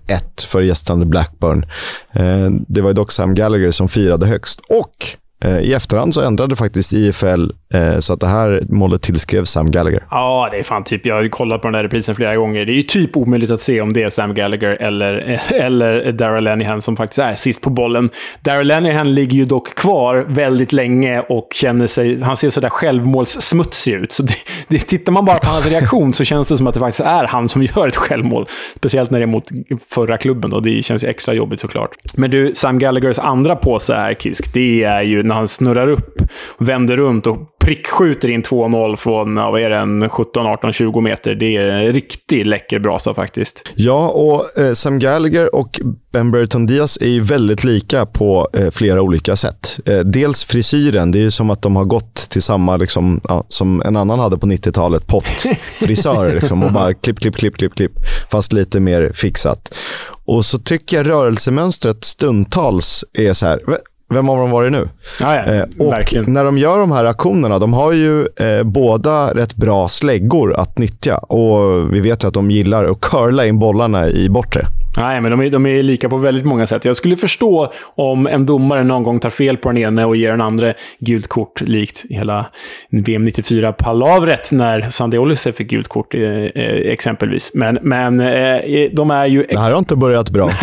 [0.47, 1.67] för gästande Blackburn.
[2.13, 4.61] Eh, det var dock Sam Gallagher som firade högst.
[4.69, 5.07] Och
[5.45, 9.71] eh, I efterhand så ändrade faktiskt IFL Eh, så att det här målet tillskrevs Sam
[9.71, 10.03] Gallagher.
[10.11, 11.07] Ja, det är fan typ.
[11.07, 12.65] Jag har kollat på den där reprisen flera gånger.
[12.65, 16.45] Det är ju typ omöjligt att se om det är Sam Gallagher eller, eller Daryl
[16.45, 18.11] Lenihan som faktiskt är sist på bollen.
[18.41, 22.23] Daryl Lenihan ligger ju dock kvar väldigt länge och känner sig...
[22.23, 24.13] Han ser sådär självmålssmutsig ut.
[24.13, 24.35] Så det,
[24.69, 27.25] det, tittar man bara på hans reaktion så känns det som att det faktiskt är
[27.25, 28.47] han som gör ett självmål.
[28.77, 29.49] Speciellt när det är mot
[29.91, 30.51] förra klubben.
[30.51, 30.61] Då.
[30.61, 31.91] Det känns ju extra jobbigt såklart.
[32.17, 36.23] Men du, Sam Gallaghers andra påse här, Kisk, det är ju när han snurrar upp,
[36.59, 41.35] vänder runt och prickskjuter in 2-0 från, vad är det, en 17, 18, 20 meter.
[41.35, 43.73] Det är en riktigt läcker brasa faktiskt.
[43.75, 45.81] Ja, och eh, Sam Gallagher och
[46.13, 49.81] Ben Burton Diaz är ju väldigt lika på eh, flera olika sätt.
[49.87, 53.45] Eh, dels frisyren, det är ju som att de har gått till samma, liksom, ja,
[53.49, 56.35] som en annan hade på 90-talet, pottfrisör.
[56.35, 57.93] liksom, och bara klipp, klipp, klipp, klipp, klipp.
[58.31, 59.79] Fast lite mer fixat.
[60.25, 63.61] Och så tycker jag rörelsemönstret stundtals är så här,
[64.09, 64.89] vem av dem var det nu?
[65.21, 66.33] Ja, ja, eh, och verkligen.
[66.33, 70.79] när de gör de här aktionerna, de har ju eh, båda rätt bra släggor att
[70.79, 71.19] nyttja.
[71.19, 74.67] Och vi vet ju att de gillar att curla in bollarna i bortre.
[74.97, 76.85] Nej, men de är, de är lika på väldigt många sätt.
[76.85, 80.31] Jag skulle förstå om en domare någon gång tar fel på den ena och ger
[80.31, 82.47] den andra gult kort, likt hela
[82.91, 87.51] VM 94-palavret när Sande Olise fick gult kort, eh, eh, exempelvis.
[87.55, 89.47] Men, men eh, de är ju...
[89.51, 90.51] Det här har inte börjat bra.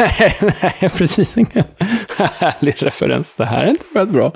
[0.61, 1.35] nej, precis.
[2.17, 3.35] Härlig referens.
[3.37, 4.31] Det här har inte börjat bra.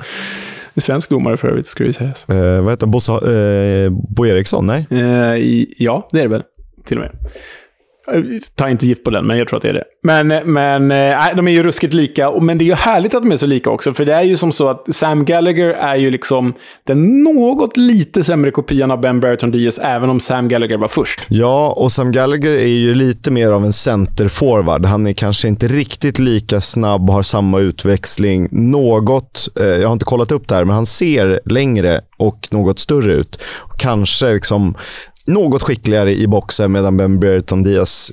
[0.73, 2.29] En svensk domare för övrigt, skulle det sägas.
[2.29, 2.91] Eh, vad heter han?
[2.91, 4.65] Bossa, eh, Bo Eriksson?
[4.65, 4.87] Nej?
[4.91, 6.43] Eh, ja, det är det väl.
[6.85, 7.11] Till och med.
[8.55, 9.83] Ta inte gift på den, men jag tror att det är det.
[10.03, 12.31] Men, eh, men äh, de är ju ruskigt lika.
[12.31, 13.93] Men det är ju härligt att de är så lika också.
[13.93, 18.23] För det är ju som så att Sam Gallagher är ju liksom den något lite
[18.23, 21.25] sämre kopian av Ben Brereton Diaz, även om Sam Gallagher var först.
[21.27, 24.85] Ja, och Sam Gallagher är ju lite mer av en centerforward.
[24.85, 28.47] Han är kanske inte riktigt lika snabb och har samma utväxling.
[28.51, 32.79] Något, eh, jag har inte kollat upp det här, men han ser längre och något
[32.79, 33.43] större ut.
[33.77, 34.75] Kanske liksom
[35.27, 38.11] något skickligare i boxen medan Ben Brereton Diaz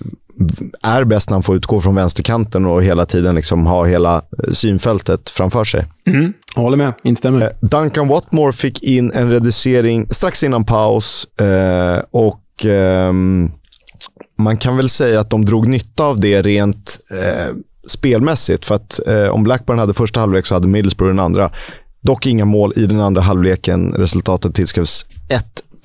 [0.82, 4.22] är bäst när han får utgå från vänsterkanten och hela tiden liksom ha hela
[4.52, 5.86] synfältet framför sig.
[6.06, 6.94] Mm, håller med.
[7.04, 7.40] Instämmer.
[7.40, 13.12] Eh, Duncan Watmore fick in en reducering strax innan paus eh, och eh,
[14.38, 17.54] man kan väl säga att de drog nytta av det rent eh,
[17.86, 18.64] spelmässigt.
[18.64, 21.50] För att eh, om Blackburn hade första halvlek så hade Middlesbrough den andra.
[22.00, 23.92] Dock inga mål i den andra halvleken.
[23.92, 25.06] Resultatet tillskrevs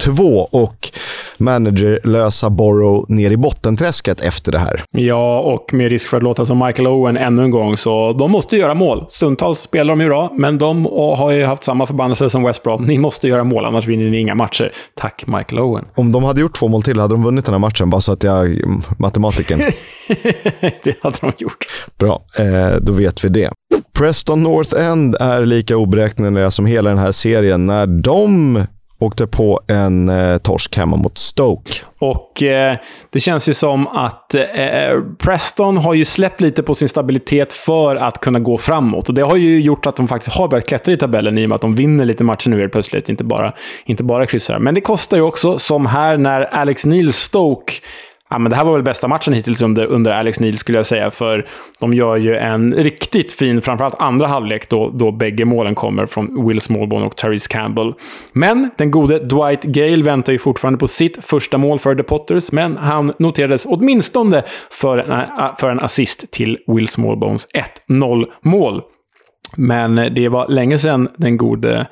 [0.03, 0.89] 2 och
[1.37, 4.83] managerlösa Borough ner i bottenträsket efter det här.
[4.91, 8.31] Ja, och med risk för att låta som Michael Owen ännu en gång, så de
[8.31, 9.05] måste göra mål.
[9.09, 10.85] Stundtals spelar de ju bra, men de
[11.17, 12.83] har ju haft samma förbannelse som West Brom.
[12.83, 14.71] Ni måste göra mål, annars vinner ni inga matcher.
[14.95, 15.85] Tack, Michael Owen.
[15.95, 18.13] Om de hade gjort två mål till hade de vunnit den här matchen, bara så
[18.13, 18.61] att jag...
[18.97, 19.59] Matematiken.
[20.83, 21.65] det hade de gjort.
[21.99, 23.49] Bra, eh, då vet vi det.
[23.97, 28.59] Preston North End är lika oberäkneliga som hela den här serien när de
[28.99, 31.73] åkte på en eh, torsk hemma mot Stoke.
[31.99, 32.77] Och eh,
[33.09, 34.43] det känns ju som att eh,
[35.17, 39.09] Preston har ju släppt lite på sin stabilitet för att kunna gå framåt.
[39.09, 41.49] Och det har ju gjort att de faktiskt har börjat klättra i tabellen i och
[41.49, 43.53] med att de vinner lite matcher nu helt plötsligt, inte bara,
[43.85, 44.59] inte bara kryssar.
[44.59, 47.73] Men det kostar ju också, som här när Alex Neil Stoke
[48.31, 50.85] Ja, men det här var väl bästa matchen hittills under, under Alex Neil, skulle jag
[50.85, 51.11] säga.
[51.11, 51.47] För
[51.79, 56.47] de gör ju en riktigt fin, framförallt andra halvlek, då, då bägge målen kommer från
[56.47, 57.93] Will Smallbone och Therese Campbell.
[58.33, 62.51] Men den gode Dwight Gale väntar ju fortfarande på sitt första mål för The Potters,
[62.51, 67.47] men han noterades åtminstone för en, för en assist till Will Smallbones
[67.89, 68.81] 1-0-mål.
[69.57, 71.87] Men det var länge sedan den gode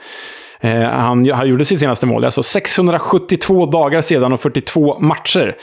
[0.59, 5.55] eh, han, han gjorde sitt senaste mål, alltså 672 dagar sedan och 42 matcher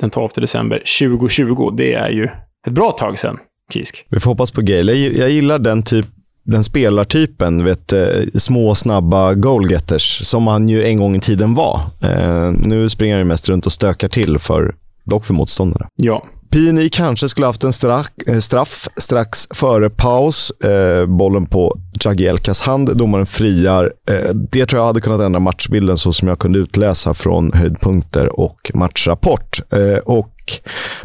[0.00, 1.70] den 12 december 2020.
[1.76, 2.24] Det är ju
[2.66, 3.38] ett bra tag sedan,
[3.72, 4.06] Kisk.
[4.08, 4.92] Vi får hoppas på Gale.
[4.92, 6.06] Jag, gillar den typ
[6.44, 8.00] den spelartypen, vet, eh,
[8.34, 11.80] små snabba goalgetters, som han ju en gång i tiden var.
[12.02, 15.88] Eh, nu springer han mest runt och stökar till, för, dock för motståndare.
[15.96, 16.26] Ja.
[16.50, 20.50] Pini kanske skulle haft en straff, eh, straff strax före paus.
[20.50, 22.96] Eh, bollen på Jagielkas hand.
[22.96, 23.92] Domaren friar.
[24.10, 28.40] Eh, det tror jag hade kunnat ändra matchbilden så som jag kunde utläsa från höjdpunkter
[28.40, 29.60] och matchrapport.
[29.72, 30.35] Eh, och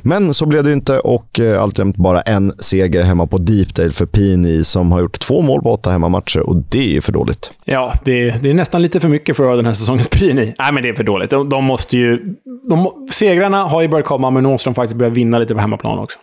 [0.01, 4.05] men så blev det inte och eh, alltjämt bara en seger hemma på Deepdale för
[4.05, 7.51] Pini som har gjort två mål på åtta hemmamatcher och det är för dåligt.
[7.65, 10.55] Ja, det är, det är nästan lite för mycket för den här säsongens Pini.
[10.59, 11.29] Nej, men det är för dåligt.
[11.29, 12.35] De, de måste ju...
[12.69, 15.59] De, segrarna har ju börjat komma, men nu måste de faktiskt börja vinna lite på
[15.61, 16.19] hemmaplan också.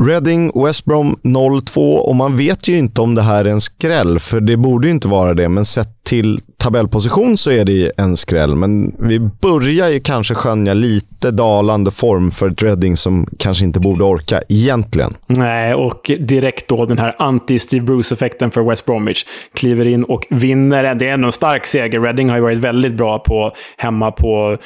[0.00, 4.18] Reading, West Brom 0-2 och man vet ju inte om det här är en skräll,
[4.18, 8.16] för det borde ju inte vara det, men sett till tabellposition så är det en
[8.16, 8.54] skräll.
[8.54, 13.80] Men vi börjar ju kanske skönja lite dalande form för ett Reading som kanske inte
[13.80, 15.14] borde orka egentligen.
[15.26, 19.24] Nej, och direkt då den här anti-Steve Bruce-effekten för West Bromwich.
[19.54, 20.94] Kliver in och vinner.
[20.94, 22.00] Det är ändå en stark seger.
[22.00, 24.58] Reading har ju varit väldigt bra på hemma på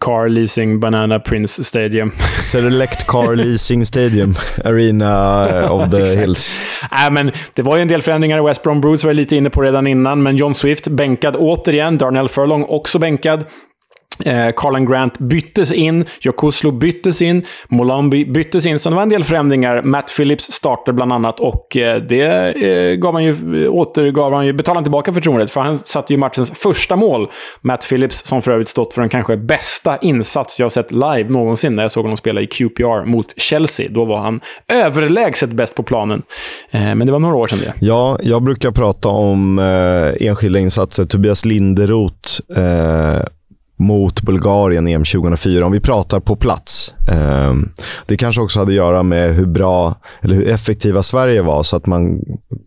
[0.00, 2.12] Car Leasing Banana Prince Stadium.
[2.40, 4.34] Select Car Leasing Stadium.
[4.74, 6.58] Arena of the Hills.
[6.90, 8.80] Nej, men det var ju en del förändringar i West Brom.
[8.80, 11.98] Bruce var lite inne på redan innan, men John Swift bänkad återigen.
[11.98, 13.44] Darnell Furlong också bänkad.
[14.24, 18.78] Eh, Carlan Grant byttes in, Jokoslo byttes in, Molambi byttes in.
[18.78, 19.82] Så det var en del förändringar.
[19.82, 24.46] Matt Phillips startade bland annat och eh, det eh, gav han ju, eh, återgav han
[24.46, 25.50] ju, betalade han tillbaka förtroendet.
[25.50, 27.30] För han satte ju matchens första mål.
[27.60, 31.76] Matt Phillips, som för övrigt stått för den kanske bästa insats jag sett live någonsin
[31.76, 33.88] när jag såg honom spela i QPR mot Chelsea.
[33.90, 36.22] Då var han överlägset bäst på planen.
[36.70, 37.86] Eh, men det var några år sedan det.
[37.86, 41.04] Ja, jag brukar prata om eh, enskilda insatser.
[41.04, 43.22] Tobias Linderoth eh,
[43.76, 46.94] mot Bulgarien i EM 2004, om vi pratar på plats.
[47.12, 47.68] Ehm,
[48.06, 51.76] det kanske också hade att göra med hur bra eller hur effektiva Sverige var, så
[51.76, 52.20] att man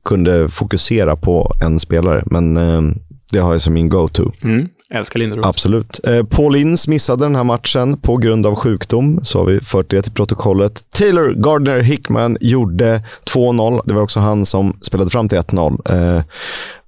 [0.06, 2.24] kunde fokusera på en spelare.
[2.26, 2.94] Men ehm,
[3.32, 4.32] det har jag som min go-to.
[4.44, 5.48] Mm, älskar Linderoth.
[5.48, 6.00] Absolut.
[6.08, 9.90] Eh, Paul Inns missade den här matchen på grund av sjukdom, så har vi fört
[9.90, 10.82] det till protokollet.
[10.98, 13.82] Taylor Gardner Hickman gjorde 2-0.
[13.86, 16.18] Det var också han som spelade fram till 1-0.
[16.18, 16.24] Eh,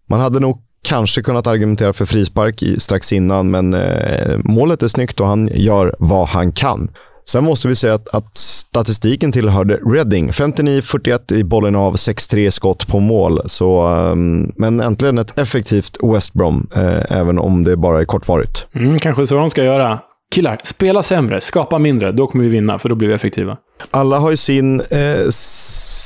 [0.09, 5.19] man hade nog kanske kunnat argumentera för frispark strax innan, men eh, målet är snyggt
[5.19, 6.89] och han gör vad han kan.
[7.29, 10.29] Sen måste vi säga att, att statistiken tillhörde Reading.
[10.29, 13.41] 59-41 i bollen av, 6-3 skott på mål.
[13.45, 18.67] Så, um, men äntligen ett effektivt West Brom, eh, även om det bara är kortvarigt.
[18.75, 19.99] Mm, kanske så de ska göra
[20.35, 22.11] killar, spela sämre, skapa mindre.
[22.11, 23.57] Då kommer vi vinna, för då blir vi effektiva.
[23.91, 25.29] Alla har ju sin, eh,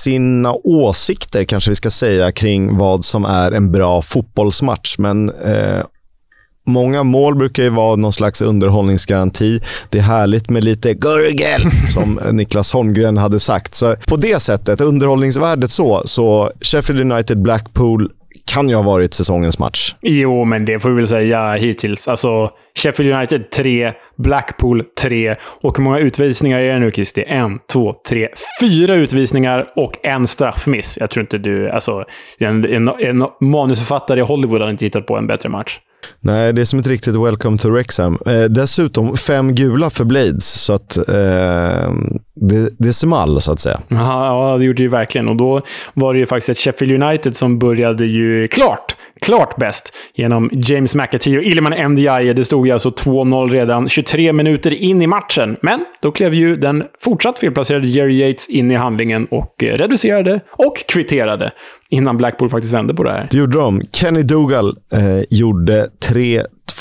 [0.03, 4.97] sina åsikter, kanske vi ska säga, kring vad som är en bra fotbollsmatch.
[4.97, 5.83] Men eh,
[6.65, 9.59] Många mål brukar ju vara någon slags underhållningsgaranti.
[9.89, 13.73] Det är härligt med lite gurgel, som Niklas Holmgren hade sagt.
[13.73, 18.09] Så på det sättet, underhållningsvärdet så, så Sheffield United-Blackpool
[18.45, 19.95] kan ju ha varit säsongens match.
[20.01, 22.07] Jo, men det får vi väl säga hittills.
[22.07, 25.36] Alltså, Sheffield United 3, Blackpool 3.
[25.62, 27.23] Och hur många utvisningar är det nu, Kisti?
[27.27, 28.29] En, två, tre,
[28.62, 30.97] fyra utvisningar och en straffmiss.
[31.01, 31.69] Jag tror inte du...
[31.69, 32.05] Alltså,
[32.38, 35.79] en, en, en manusförfattare i Hollywood hade inte hittat på en bättre match.
[36.19, 38.17] Nej, det är som ett riktigt welcome to Wrexham.
[38.25, 41.93] Eh, dessutom fem gula för Blades, så att eh,
[42.36, 43.79] det, det small så att säga.
[43.95, 45.29] Aha, ja, det gjorde det ju verkligen.
[45.29, 45.62] Och då
[45.93, 50.95] var det ju faktiskt ett Sheffield United som började ju klart, klart bäst genom James
[50.95, 52.33] McAtee och Ilman Ndiaye.
[52.33, 55.57] Det stod ju alltså 2-0 redan 23 minuter in i matchen.
[55.62, 60.39] Men då klev ju den fortsatt felplacerade Jerry Yates in i handlingen och eh, reducerade
[60.49, 61.51] och kvitterade
[61.89, 63.27] innan Blackpool faktiskt vände på det här.
[63.31, 63.81] Det gjorde de.
[63.91, 65.88] Kenny Dougal eh, gjorde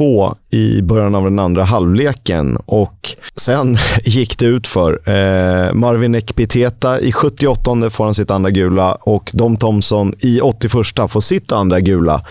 [0.02, 3.10] 3-2 i början av den andra halvleken och
[3.40, 8.94] sen gick det ut för eh, Marvin Ekpiteta i 78 får han sitt andra gula
[8.94, 10.72] och Dom Thompson i 81
[11.08, 12.24] får sitt andra gula.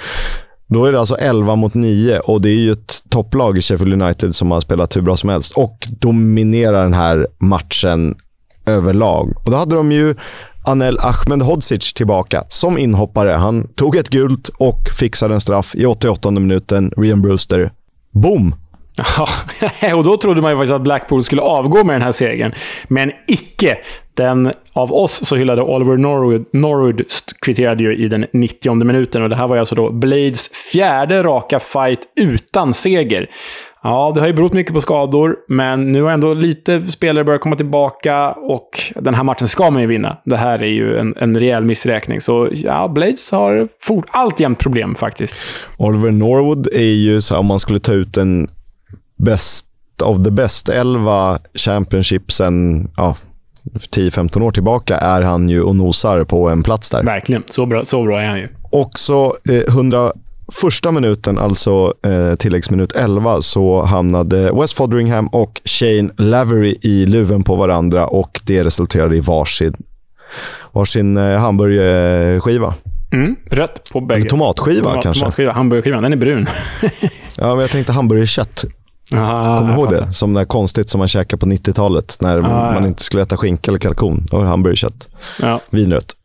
[0.67, 4.01] Då är det alltså 11 mot 9 och det är ju ett topplag i Sheffield
[4.01, 8.15] United som har spelat hur bra som helst och dominerar den här matchen
[8.65, 9.33] överlag.
[9.45, 10.15] Och då hade de ju
[10.65, 13.31] Anel Ahmedhodzic tillbaka som inhoppare.
[13.31, 16.91] Han tog ett gult och fixade en straff i 88 minuten.
[16.97, 17.71] Rian Brewster.
[18.11, 18.55] Boom!
[19.81, 22.53] Ja, och då trodde man ju faktiskt att Blackpool skulle avgå med den här segern.
[22.87, 23.77] Men icke.
[24.13, 27.01] Den av oss så hyllade Oliver Norwood, Norwood
[27.41, 31.23] kvitterade ju i den 90 minuten och det här var ju alltså då Blades fjärde
[31.23, 33.29] raka fight utan seger.
[33.83, 37.41] Ja, det har ju berott mycket på skador, men nu har ändå lite spelare börjat
[37.41, 40.17] komma tillbaka och den här matchen ska man ju vinna.
[40.25, 42.21] Det här är ju en, en rejäl missräkning.
[42.21, 45.35] Så ja, Blades har fort, alltjämt problem faktiskt.
[45.77, 48.47] Oliver Norwood är ju, så här, om man skulle ta ut en
[49.17, 49.67] best
[50.03, 53.15] of the best 11 Championship sen ja,
[53.95, 57.03] 10-15 år tillbaka är han ju och nosar på en plats där.
[57.03, 57.43] Verkligen.
[57.49, 58.47] Så bra, så bra är han ju.
[58.71, 60.11] Också eh, 100
[60.51, 67.43] första minuten, alltså eh, tilläggsminut 11, så hamnade West Foderingham och Shane Lavery i luven
[67.43, 69.73] på varandra och det resulterade i varsin,
[70.71, 72.73] varsin eh, hamburgerskiva.
[73.13, 74.29] Mm, rött på bägge.
[74.29, 75.19] tomatskiva Tomat, kanske?
[75.19, 75.51] Tomatskiva.
[75.51, 76.47] Hamburgerskivan, den är brun.
[77.37, 78.65] ja, men jag tänkte hamburgerkött.
[79.13, 80.13] Ah, Kommer ihåg det?
[80.13, 82.87] Som det konstigt som man käkade på 90-talet när ah, man ja.
[82.87, 84.25] inte skulle äta skinka eller kalkon.
[84.31, 85.09] Då var det hamburgerkött.
[85.41, 85.59] Ja.
[85.69, 86.15] Vinrött.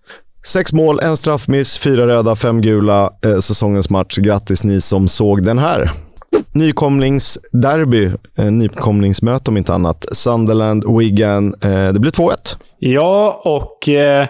[0.47, 3.11] Sex mål, en straffmiss, fyra röda, fem gula.
[3.25, 4.19] Eh, säsongens match.
[4.19, 5.91] Grattis ni som såg den här.
[6.53, 10.07] Nykomlingsderby, eh, nykomlingsmöte om inte annat.
[10.13, 11.55] Sunderland, Wigan.
[11.61, 12.57] Eh, det blir 2-1.
[12.79, 13.89] Ja, och...
[13.89, 14.27] Eh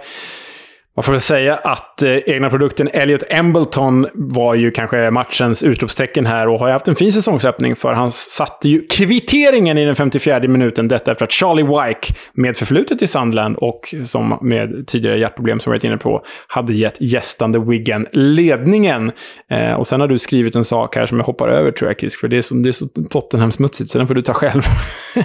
[0.97, 6.27] man får väl säga att eh, egna produkten Elliot Embleton var ju kanske matchens utropstecken
[6.27, 9.97] här och har ju haft en fin säsongsöppning för han satte ju kvitteringen i den
[9.97, 10.89] 54 minuten.
[10.89, 15.71] Detta efter att Charlie Wyke, med förflutet i Sandland och som med tidigare hjärtproblem som
[15.73, 19.13] vi varit inne på, hade gett gästande Wiggen ledningen.
[19.51, 22.01] Eh, och sen har du skrivit en sak här som jag hoppar över tror jag,
[22.01, 24.63] Kisk, för det är så, det är så Tottenham-smutsigt, så den får du ta själv.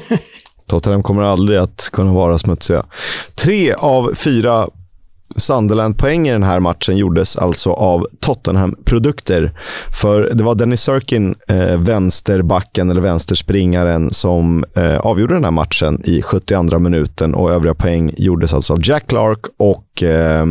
[0.68, 2.86] Tottenham kommer aldrig att kunna vara smutsiga.
[3.44, 4.68] Tre av fyra
[5.36, 9.52] Sunderland-poäng i den här matchen gjordes alltså av Tottenham-produkter.
[10.02, 16.02] För det var Dennis Sirkin, eh, vänsterbacken eller vänsterspringaren, som eh, avgjorde den här matchen
[16.04, 20.46] i 72 minuten och övriga poäng gjordes alltså av Jack Clark och eh,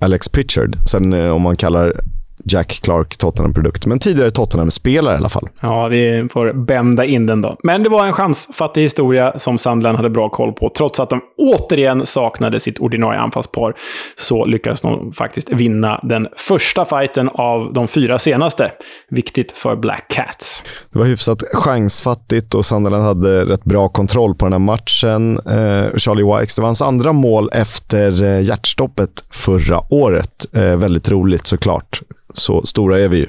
[0.00, 0.76] Alex Pritchard.
[0.86, 2.00] Sen eh, om man kallar
[2.48, 3.86] Jack Clark Tottenham-produkt.
[3.86, 5.48] Men tidigare Tottenham-spelare i alla fall.
[5.62, 7.56] Ja, vi får bända in den då.
[7.62, 10.72] Men det var en chansfattig historia som Sandland hade bra koll på.
[10.76, 13.74] Trots att de återigen saknade sitt ordinarie anfallspar
[14.16, 18.72] så lyckades de faktiskt vinna den första fighten av de fyra senaste.
[19.10, 20.62] Viktigt för Black Cats.
[20.92, 25.38] Det var hyfsat chansfattigt och Sunderland hade rätt bra kontroll på den här matchen.
[25.38, 30.46] Eh, Charlie Wikes, det var hans andra mål efter eh, hjärtstoppet förra året.
[30.52, 32.00] Eh, väldigt roligt såklart.
[32.36, 33.26] Så stora är vi ju.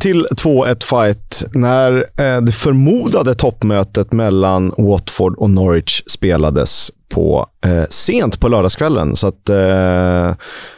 [0.00, 7.84] Till 2-1 fight när eh, det förmodade toppmötet mellan Watford och Norwich spelades på eh,
[7.88, 9.16] sent på lördagskvällen.
[9.16, 10.34] Så att, eh,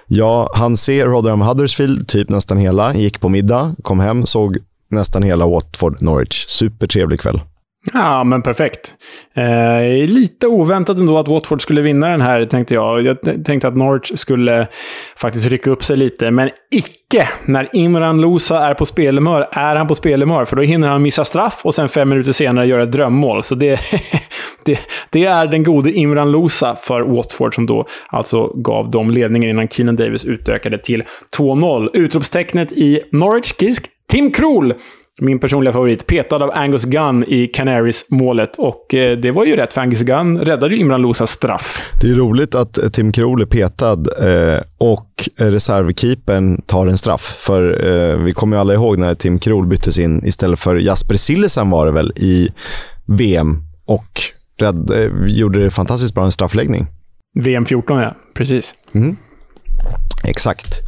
[0.07, 4.59] ja, han ser Rotherham Huddersfield typ nästan hela, gick på middag, kom hem, såg
[4.91, 6.47] nästan hela Watford Norwich.
[6.47, 7.41] Supertrevlig kväll.
[7.93, 8.95] Ja, men perfekt.
[9.35, 13.03] Eh, lite oväntat ändå att Watford skulle vinna den här, tänkte jag.
[13.03, 14.67] Jag tänkte att Norwich skulle
[15.17, 17.29] faktiskt rycka upp sig lite, men icke.
[17.45, 21.25] När Imran Losa är på spelhumör är han på spelhumör, för då hinner han missa
[21.25, 23.43] straff och sen fem minuter senare göra ett drömmål.
[23.43, 23.81] Så det,
[24.65, 29.51] det, det är den gode Imran Losa för Watford som då alltså gav dem ledningen
[29.51, 31.03] innan Keenan Davis utökade till
[31.39, 31.89] 2-0.
[31.93, 34.75] Utropstecknet i Norwich Kisk, Tim Krul
[35.21, 38.57] min personliga favorit, petad av Angus Gunn i Canaries-målet.
[38.59, 41.93] Och eh, det var ju rätt, för Angus Gunn räddade ju Imran Losas straff.
[42.03, 47.43] Det är roligt att eh, Tim Krul är petad eh, och reservkeepern tar en straff.
[47.47, 51.15] För eh, vi kommer ju alla ihåg när Tim Krul byttes in istället för Jasper
[51.15, 52.49] Sillesen var det väl i
[53.07, 54.21] VM och
[54.59, 56.87] rädd, eh, gjorde det fantastiskt bra en straffläggning.
[57.39, 58.17] VM 14, ja.
[58.35, 58.75] Precis.
[58.95, 59.17] Mm.
[60.25, 60.83] Exakt.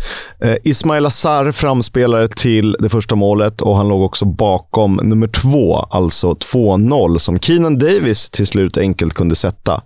[0.44, 5.76] Eh, Ismail Assar framspelare till det första målet och han låg också bakom nummer två,
[5.76, 9.82] alltså 2-0, som Keenan Davis till slut enkelt kunde sätta.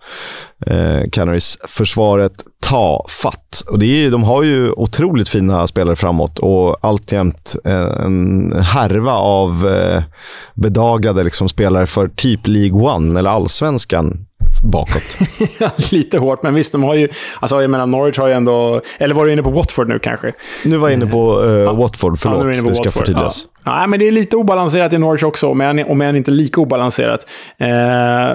[0.66, 2.32] Eh, Canaries-försvaret
[2.64, 3.62] ta fatt.
[3.70, 9.12] Och det är, de har ju otroligt fina spelare framåt och alltjämt eh, en härva
[9.12, 10.02] av eh,
[10.54, 14.26] bedagade liksom, spelare för typ League One eller allsvenskan
[14.62, 15.16] bakåt.
[15.92, 17.08] Lite hårt, men visst, de har ju...
[17.40, 18.80] Alltså, jag menar, Norwich har ju ändå...
[18.98, 20.32] Eller var du inne på Watford nu kanske?
[20.64, 22.38] Nu var jag inne på uh, Watford, förlåt.
[22.38, 22.92] Ja, det ska Watford.
[22.92, 23.46] förtydligas.
[23.64, 23.78] Ja.
[23.78, 26.60] Nej, men det är lite obalanserat i Norwich också, om än, om än inte lika
[26.60, 27.26] obalanserat.
[27.58, 27.68] Eh,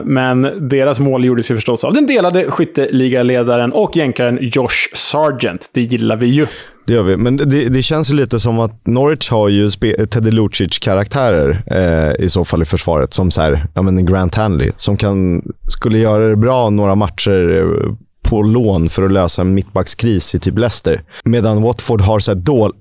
[0.03, 5.69] men deras mål gjordes ju förstås av den delade skytteligaledaren och jänkaren Josh Sargent.
[5.73, 6.45] Det gillar vi ju.
[6.89, 10.31] Det gör vi, men det, det känns ju lite som att Norwich har ju Teddy
[10.31, 14.97] Lucic-karaktärer eh, i så fall i försvaret, som så här, ja, men Grant Hanley, som
[14.97, 17.95] kan, skulle göra det bra några matcher eh,
[18.29, 21.03] på lån för att lösa en mittbackskris i typ Leicester.
[21.23, 22.73] Medan Watford har så då,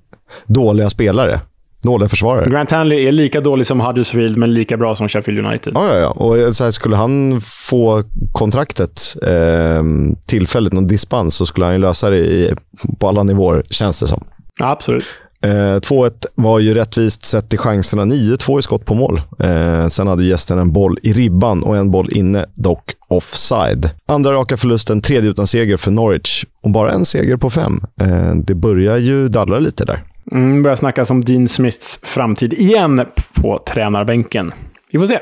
[0.47, 1.41] dåliga spelare.
[1.83, 2.51] Dåliga försvarare.
[2.51, 5.73] Grant Hanley är lika dålig som Huddersfield, men lika bra som Sheffield United.
[5.75, 6.11] Ja, ja, ja.
[6.11, 9.83] Och så här, skulle han få kontraktet eh,
[10.27, 12.55] tillfälligt, någon dispens, så skulle han ju lösa det i,
[13.01, 14.25] på alla nivåer, känns det som.
[14.59, 15.05] Ja, absolut.
[15.45, 18.05] Eh, 2-1 var ju rättvist sett till chanserna.
[18.05, 19.21] 9-2 i skott på mål.
[19.39, 23.91] Eh, sen hade gästen en boll i ribban och en boll inne, dock offside.
[24.09, 26.45] Andra raka förlusten, tredje utan seger för Norwich.
[26.63, 27.81] Och bara en seger på fem.
[28.01, 30.03] Eh, det börjar ju dallra lite där.
[30.33, 34.53] Mm, börjar snackas om Dean Smiths framtid igen på tränarbänken.
[34.93, 35.19] Vi får se.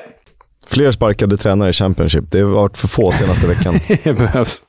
[0.69, 2.31] Fler sparkade tränare i Championship.
[2.31, 3.75] Det har varit för få senaste veckan.
[4.05, 4.63] det behövs.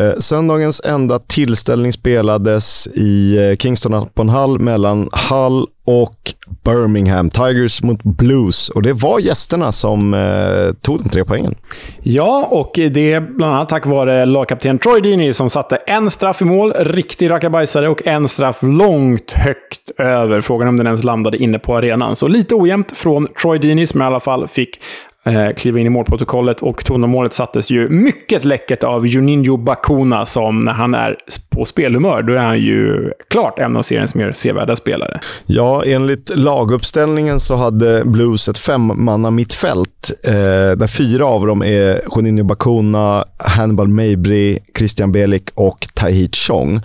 [0.00, 6.16] Eh, söndagens enda tillställning spelades i eh, Kingston upon Hull mellan Hull och
[6.64, 7.30] Birmingham.
[7.30, 8.68] Tigers mot Blues.
[8.68, 11.54] Och det var gästerna som eh, tog de tre poängen.
[12.02, 16.42] Ja, och det är bland annat tack vare lagkapten Troy Deeney som satte en straff
[16.42, 20.40] i mål, riktig rackabajsare, och en straff långt högt över.
[20.40, 22.16] Frågan om den ens landade inne på arenan.
[22.16, 24.80] Så lite ojämnt från Troy Deeney som i alla fall fick
[25.26, 30.60] eh, kliva in i målprotokollet och tonmålet sattes ju mycket läckert av Juninho Bakuna som
[30.60, 31.16] när han är
[31.50, 35.20] på spelhumör, då är han ju klart en av seriens mer sevärda spelare.
[35.46, 40.32] Ja, enligt laguppställningen så hade Blues ett femmanna mittfält eh,
[40.76, 46.80] där fyra av dem är Juninho Bakuna, Hannibal Mabry, Christian Belik och Tahit Chong.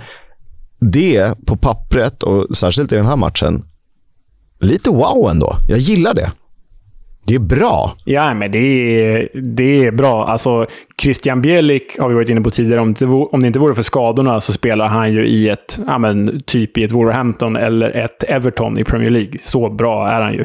[0.80, 3.64] Det på pappret, och särskilt i den här matchen,
[4.60, 5.56] lite wow ändå.
[5.68, 6.32] Jag gillar det.
[7.28, 7.92] Det är bra.
[8.04, 10.26] Ja, men det är, det är bra.
[10.26, 10.66] Alltså,
[11.02, 12.82] Christian Bielik har vi varit inne på tidigare.
[12.82, 15.98] Om det, om det inte vore för skadorna så spelar han ju i ett, ja,
[15.98, 19.34] men, typ i ett Wolverhampton eller ett Everton i Premier League.
[19.42, 20.44] Så bra är han ju.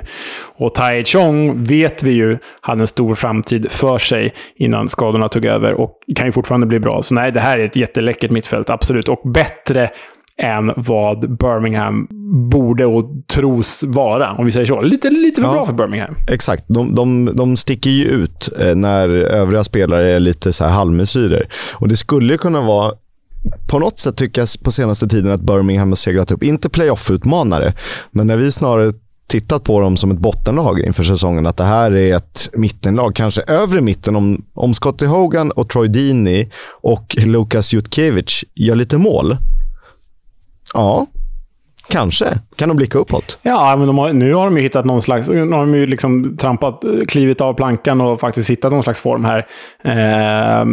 [0.56, 5.44] Och Tai Chong vet vi ju hade en stor framtid för sig innan skadorna tog
[5.44, 7.02] över och kan ju fortfarande bli bra.
[7.02, 9.08] Så nej, det här är ett jätteläckert mittfält, absolut.
[9.08, 9.90] Och bättre
[10.36, 12.08] än vad Birmingham
[12.50, 14.80] borde och tros vara, om vi säger så.
[14.80, 16.14] Lite, lite för ja, bra för Birmingham.
[16.28, 16.64] Exakt.
[16.68, 21.48] De, de, de sticker ju ut eh, när övriga spelare är lite så här halvmesyrer.
[21.74, 22.92] Och det skulle kunna vara
[23.70, 26.42] på något sätt tycker jag på senaste tiden att Birmingham har seglat upp.
[26.42, 27.72] Inte playoff-utmanare,
[28.10, 28.92] men när vi snarare
[29.30, 31.46] tittat på dem som ett bottenlag inför säsongen.
[31.46, 35.88] Att det här är ett mittenlag, kanske övre mitten om, om Scottie Hogan och Troy
[35.88, 36.48] Deeney
[36.82, 39.36] och Lukas Jutkiewicz gör lite mål
[40.74, 41.06] Ja,
[41.90, 42.38] Kanske.
[42.56, 43.38] Kan de blicka uppåt?
[43.42, 45.28] Ja, men har, nu har de ju hittat någon slags...
[45.28, 49.24] Nu har de ju liksom trampat, klivit av plankan och faktiskt hittat någon slags form
[49.24, 49.46] här.
[49.84, 50.66] Eh,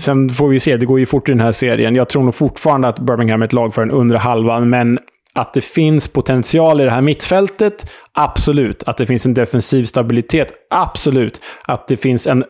[0.00, 1.94] sen får vi se, det går ju fort i den här serien.
[1.94, 4.98] Jag tror nog fortfarande att Birmingham är ett lag för den undre halvan, men
[5.34, 8.82] att det finns potential i det här mittfältet, absolut.
[8.82, 11.40] Att det finns en defensiv stabilitet, absolut.
[11.64, 12.44] Att det finns en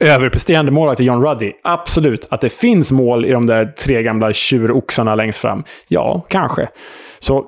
[0.00, 1.52] överpresterande målvakt i John Ruddy.
[1.64, 2.26] Absolut.
[2.30, 5.64] Att det finns mål i de där tre gamla tjuroxarna längst fram.
[5.88, 6.68] Ja, kanske.
[7.18, 7.44] Så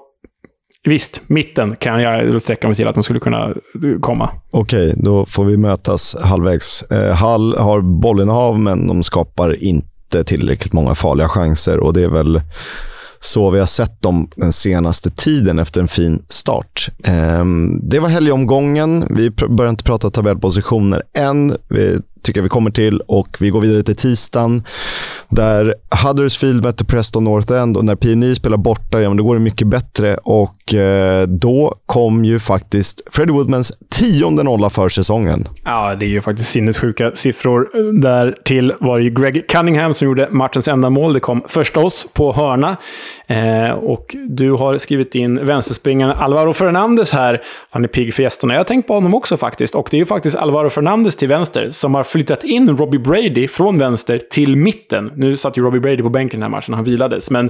[0.85, 3.55] visst, mitten kan jag sträcka mig till att de skulle kunna
[4.01, 4.31] komma.
[4.51, 6.83] Okej, då får vi mötas halvvägs.
[6.83, 12.09] Eh, Hall har bollinnehav, men de skapar inte tillräckligt många farliga chanser och det är
[12.09, 12.41] väl
[13.21, 16.89] så vi har sett dem den senaste tiden efter en fin start.
[17.05, 19.05] Ehm, det var helgomgången.
[19.11, 21.57] Vi börjar inte prata tabellpositioner än.
[21.69, 24.63] Vi tycker jag vi kommer till och vi går vidare till tisdagen
[25.29, 29.35] där Huddersfield mötte Preston North End och när PNI spelar borta, ja, men då går
[29.35, 35.49] det mycket bättre och eh, då kom ju faktiskt Freddie Woodmans tionde nolla för säsongen.
[35.65, 37.69] Ja, det är ju faktiskt sinnessjuka siffror.
[37.75, 41.13] Eh, där till var det ju Greg Cunningham som gjorde matchens enda mål.
[41.13, 42.77] Det kom första på hörna.
[43.27, 47.43] Eh, och du har skrivit in vänsterspringaren Alvaro Fernandes här.
[47.71, 48.55] Han är pigg för gästerna.
[48.55, 49.75] Jag har tänkt på honom också faktiskt.
[49.75, 53.49] Och det är ju faktiskt Alvaro Fernandes till vänster som har flyttat in Robbie Brady
[53.49, 55.13] från vänster till mitten.
[55.17, 57.31] Nu satt ju Robbie Brady på bänken den här matchen, han vilades.
[57.31, 57.47] Men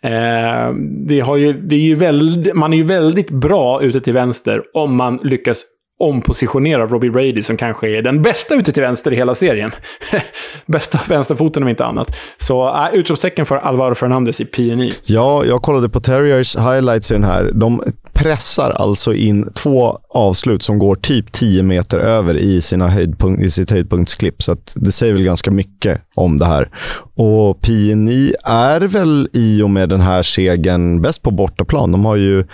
[0.00, 0.74] eh,
[1.06, 4.62] det har ju, det är ju väldigt, man är ju väldigt bra ute till vänster
[4.74, 5.64] om man lyckas
[6.02, 9.72] ompositionera Robbie Brady som kanske är den bästa ute till vänster i hela serien.
[10.66, 12.16] bästa vänsterfoten om inte annat.
[12.38, 14.90] Så äh, utropstecken för Alvaro Fernandez i PNI.
[15.04, 17.50] Ja, jag kollade på Terriers highlights i den här.
[17.54, 17.82] De
[18.22, 23.50] pressar alltså in två avslut som går typ 10 meter över i, sina höjdpunkt, i
[23.50, 24.42] sitt höjdpunktsklipp.
[24.42, 26.68] Så det säger väl ganska mycket om det här.
[27.14, 31.92] Och PNI är väl i och med den här segern bäst på bortaplan.
[31.92, 32.44] De har ju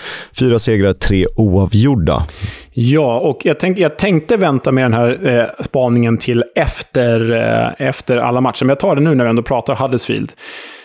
[0.40, 2.26] fyra segrar, tre oavgjorda.
[2.72, 7.88] Ja, och jag, tänk, jag tänkte vänta med den här eh, spaningen till efter, eh,
[7.88, 10.32] efter alla matcher, men jag tar det nu när vi ändå pratar Huddersfield.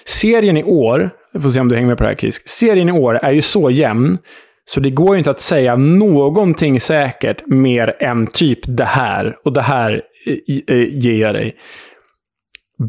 [0.06, 2.90] Serien i år, vi får se om du hänger med på det här Chris, serien
[2.90, 4.18] i år är ju så jämn
[4.66, 9.38] så det går ju inte att säga någonting säkert mer än typ det här.
[9.46, 10.02] Och det här
[10.92, 11.56] ger jag dig.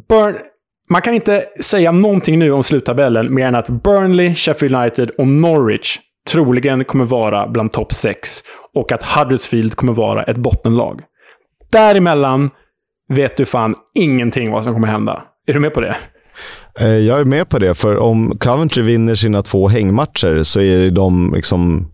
[0.09, 0.37] Burn
[0.89, 5.27] man kan inte säga någonting nu om sluttabellen mer än att Burnley, Sheffield United och
[5.27, 5.99] Norwich
[6.29, 8.43] troligen kommer vara bland topp 6
[8.75, 11.03] och att Huddersfield kommer vara ett bottenlag.
[11.73, 12.51] Däremellan
[13.09, 15.23] vet du fan ingenting vad som kommer hända.
[15.47, 15.97] Är du med på det?
[16.81, 20.91] Eh, jag är med på det, för om Coventry vinner sina två hängmatcher så är
[20.91, 21.91] de liksom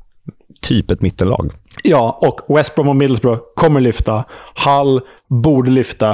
[0.62, 1.53] typ ett mittenlag.
[1.82, 4.24] Ja, och West Brom och Middlesbrough kommer lyfta.
[4.66, 6.11] Hull borde lyfta.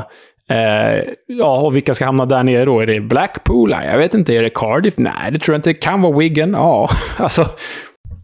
[0.50, 2.80] Eh, ja, och vilka ska hamna där nere då?
[2.80, 3.70] Är det Blackpool?
[3.70, 4.34] Jag vet inte.
[4.34, 4.94] Är det Cardiff?
[4.96, 5.70] Nej, det tror jag inte.
[5.70, 6.52] Det kan vara Wigan.
[6.52, 7.46] Ja, alltså.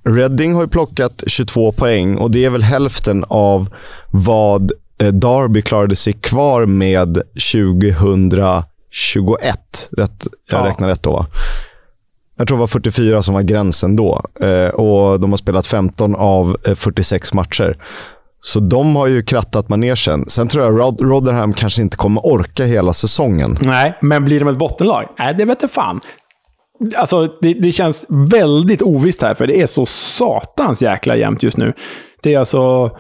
[0.05, 3.69] Reading har ju plockat 22 poäng och det är väl hälften av
[4.11, 4.73] vad
[5.03, 7.23] eh, Derby klarade sig kvar med
[7.53, 8.29] 2000
[8.93, 9.89] 21.
[9.97, 10.67] Rätt, jag ja.
[10.67, 11.27] räknar rätt då, va?
[12.39, 14.23] Jag tror det var 44 som var gränsen då.
[14.41, 17.77] Eh, och De har spelat 15 av 46 eh, matcher.
[18.41, 20.29] Så de har ju krattat manegen.
[20.29, 23.57] Sen tror jag Rod Rotherham kanske inte kommer orka hela säsongen.
[23.61, 25.09] Nej, men blir de ett bottenlag?
[25.19, 26.01] Nej, det vet jag fan.
[26.97, 31.57] Alltså, det, det känns väldigt ovisst här, för det är så satans jäkla jämnt just
[31.57, 31.73] nu.
[32.23, 32.91] Det är alltså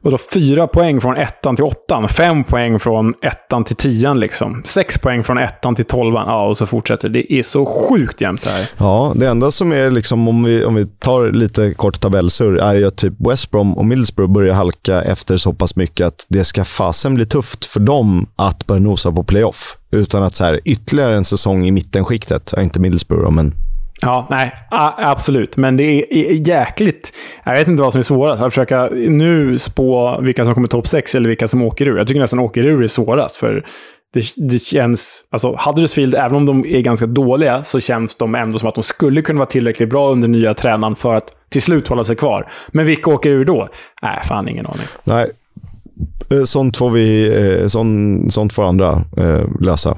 [0.00, 2.08] vadå, fyra poäng från ettan till åttan.
[2.08, 4.20] Fem poäng från ettan till tian.
[4.20, 4.62] Liksom.
[4.64, 6.24] Sex poäng från ettan till tolvan.
[6.28, 7.32] Ja, och så fortsätter det.
[7.32, 8.68] är så sjukt jämnt det här.
[8.78, 12.74] Ja, det enda som är, liksom, om, vi, om vi tar lite kort tabellsurr, är
[12.74, 16.44] ju att typ West Brom och Middlesbrough börjar halka efter så pass mycket att det
[16.44, 19.76] ska fasen bli tufft för dem att börja nosa på playoff.
[19.90, 23.54] Utan att så här, ytterligare en säsong i mittenskiktet, ja inte Middlesbrough, men
[24.02, 24.52] Ja, nej,
[24.98, 25.56] absolut.
[25.56, 27.12] Men det är jäkligt...
[27.44, 28.42] Jag vet inte vad som är svårast.
[28.42, 31.98] Att försöka nu spå vilka som kommer topp 6 eller vilka som åker ur.
[31.98, 33.36] Jag tycker nästan åker ur är svårast.
[33.36, 33.66] För
[34.14, 35.24] det, det känns...
[35.30, 38.84] Alltså, Huddersfield, även om de är ganska dåliga, så känns de ändå som att de
[38.84, 42.48] skulle kunna vara tillräckligt bra under nya tränaren för att till slut hålla sig kvar.
[42.68, 43.68] Men vilka åker ur då?
[44.02, 44.86] Nej, fan ingen aning.
[45.04, 45.30] Nej,
[46.32, 47.28] eh, sånt får, vi,
[47.60, 49.96] eh, sånt, sånt får andra eh, lösa.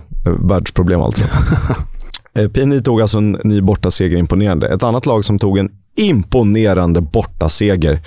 [0.49, 1.25] Världsproblem alltså.
[2.39, 4.68] Eh, PNI tog alltså en ny bortaseger imponerande.
[4.68, 8.01] Ett annat lag som tog en imponerande bortaseger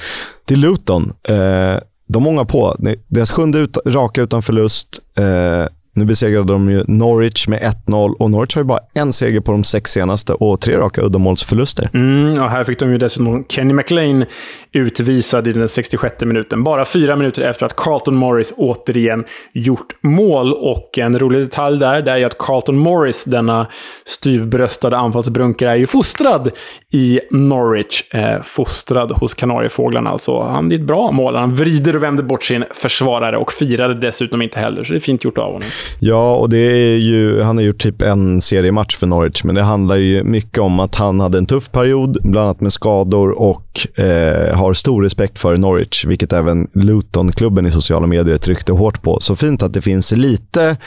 [0.45, 1.11] till Luton.
[1.27, 2.75] Eh, de många på.
[3.07, 4.99] Deras sjunde ut, raka utan förlust.
[5.17, 9.41] Eh, nu besegrade de ju Norwich med 1-0 och Norwich har ju bara en seger
[9.41, 11.89] på de sex senaste och tre raka uddamålsförluster.
[11.93, 14.25] Mm, och här fick de ju dessutom Kenny McLean
[14.71, 16.63] utvisad i den 66 minuten.
[16.63, 20.53] Bara fyra minuter efter att Carlton Morris återigen gjort mål.
[20.53, 23.67] Och en rolig detalj där, det är ju att Carlton Morris, denna
[24.05, 26.51] styvbröstade anfallsbrunkare, är ju fostrad
[26.91, 28.13] i Norwich.
[28.13, 30.41] Eh, fostrad hos Kanariefåglarna alltså.
[30.41, 31.35] Han är ett bra mål.
[31.35, 35.01] Han vrider och vänder bort sin försvarare och firade dessutom inte heller, så det är
[35.01, 35.67] fint gjort av honom.
[35.99, 39.61] Ja, och det är ju, han har gjort typ en seriematch för Norwich, men det
[39.61, 43.70] handlar ju mycket om att han hade en tuff period, bland annat med skador och
[43.71, 49.01] och eh, har stor respekt för Norwich, vilket även Luton-klubben i sociala medier tryckte hårt
[49.01, 49.19] på.
[49.19, 50.77] Så fint att det finns lite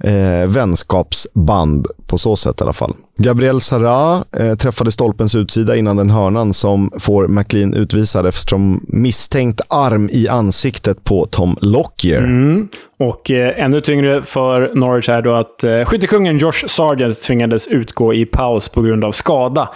[0.00, 2.94] eh, vänskapsband på så sätt i alla fall.
[3.18, 9.60] Gabriel Sara eh, träffade stolpens utsida innan den hörnan som får McLean utvisad eftersom misstänkt
[9.68, 12.18] arm i ansiktet på Tom Lockyer.
[12.18, 12.68] Mm.
[12.98, 18.14] Och eh, ännu tyngre för Norwich är då att eh, skyttekungen Josh Sargent tvingades utgå
[18.14, 19.68] i paus på grund av skada.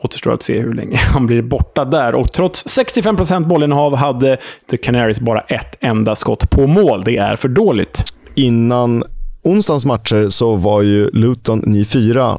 [0.00, 2.14] Återstår att se hur länge han blir borta där.
[2.14, 4.38] Och trots 65% bollinnehav hade
[4.70, 7.04] The Canaries bara ett enda skott på mål.
[7.04, 8.02] Det är för dåligt.
[8.34, 9.04] Innan
[9.42, 12.38] onsdagens matcher så var ju Luton ny fyra.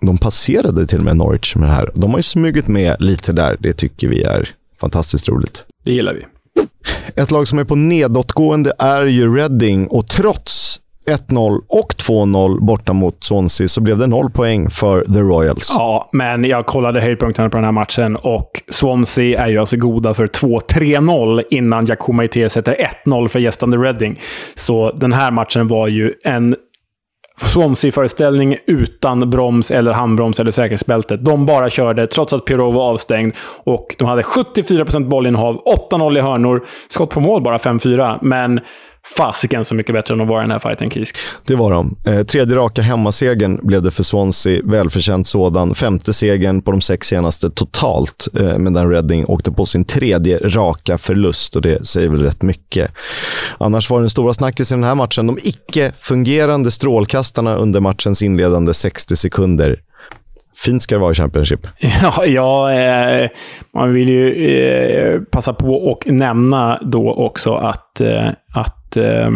[0.00, 1.90] De passerade till och med Norwich med det här.
[1.94, 3.56] De har ju smugit med lite där.
[3.60, 4.48] Det tycker vi är
[4.80, 5.64] fantastiskt roligt.
[5.84, 6.26] Det gillar vi.
[7.16, 12.92] Ett lag som är på nedåtgående är ju Reading och trots 1-0 och 2-0 borta
[12.92, 15.74] mot Swansea så blev det noll poäng för The Royals.
[15.78, 20.14] Ja, men jag kollade höjdpunkterna på den här matchen och Swansea är ju alltså goda
[20.14, 22.76] för 2-3-0 innan Jakob Maite sätter
[23.06, 24.20] 1-0 för gästande Reading.
[24.54, 26.56] Så den här matchen var ju en
[27.42, 31.24] Swansea-föreställning utan broms eller handbroms eller säkerhetsbältet.
[31.24, 33.34] De bara körde trots att Pirou var avstängd
[33.64, 38.18] och de hade 74% bollinnehav, 8-0 i hörnor, skott på mål bara 5-4.
[38.22, 38.60] Men
[39.16, 41.16] fasiken så mycket bättre än att vara i den här fighten, Kisk.
[41.46, 41.96] Det var de.
[42.06, 44.60] Eh, tredje raka hemmasegern blev det för Swansea.
[44.64, 45.74] Välförtjänt sådan.
[45.74, 48.28] Femte segern på de sex senaste totalt.
[48.40, 52.92] Eh, medan Reading åkte på sin tredje raka förlust och det säger väl rätt mycket.
[53.58, 58.74] Annars var den stora snackisen i den här matchen de icke-fungerande strålkastarna under matchens inledande
[58.74, 59.80] 60 sekunder.
[60.64, 61.66] Fint ska det vara i Championship.
[62.02, 63.30] Ja, ja eh,
[63.74, 69.28] man vill ju eh, passa på och nämna då också att, eh, att eh,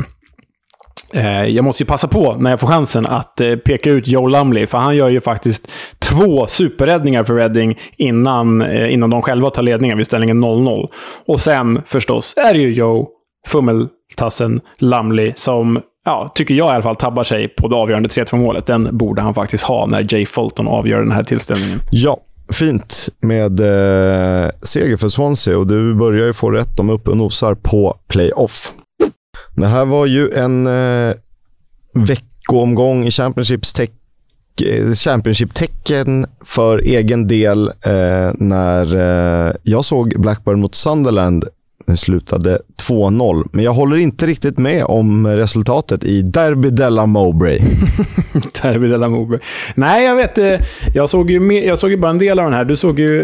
[1.15, 4.27] eh, jag måste ju passa på när jag får chansen att eh, peka ut Joe
[4.27, 9.51] Lumley, för han gör ju faktiskt två superräddningar för Reading innan, eh, innan de själva
[9.51, 10.89] tar ledningen vid ställningen 0-0.
[11.27, 13.09] Och sen förstås är det ju Joe
[13.49, 18.37] Fummeltassen Lumley som ja, tycker jag i alla fall, tabbar sig på det avgörande 3-2
[18.37, 18.67] målet.
[18.67, 21.81] Den borde han faktiskt ha när Jay Fulton avgör den här tillställningen.
[21.91, 22.21] Ja,
[22.53, 26.77] fint med eh, seger för Swansea och du börjar ju få rätt.
[26.77, 28.73] De är uppe och nosar på playoff.
[29.55, 31.15] Det här var ju en eh,
[31.95, 33.91] veckoomgång i Championships tech
[34.67, 41.45] eh, Championship-tecken för egen del eh, när eh, jag såg Blackburn mot Sunderland.
[41.87, 42.59] Den slutade
[42.89, 43.49] 2-0.
[43.53, 47.59] Men jag håller inte riktigt med om resultatet i Derby della Mowbray.
[48.63, 49.41] Derby della Mowbray.
[49.75, 50.39] Nej, jag vet.
[50.39, 50.61] Eh,
[50.95, 52.65] jag såg, ju mer, jag såg ju bara en del av den här.
[52.65, 53.23] Du såg ju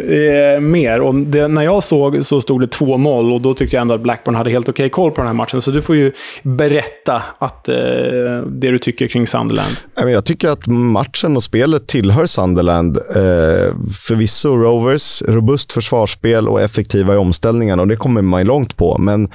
[0.54, 1.00] eh, mer.
[1.00, 4.00] Och det, när jag såg så stod det 2-0 och då tyckte jag ändå att
[4.00, 5.62] Blackburn hade helt okej okay koll på den här matchen.
[5.62, 7.74] Så du får ju berätta att, eh,
[8.46, 9.76] det du tycker kring Sunderland.
[9.94, 12.96] Jag tycker att matchen och spelet tillhör Sunderland.
[12.96, 13.74] Eh,
[14.08, 18.98] förvisso Rovers, robust försvarsspel och effektiva i omställningen och det kommer man långt på.
[18.98, 19.28] Men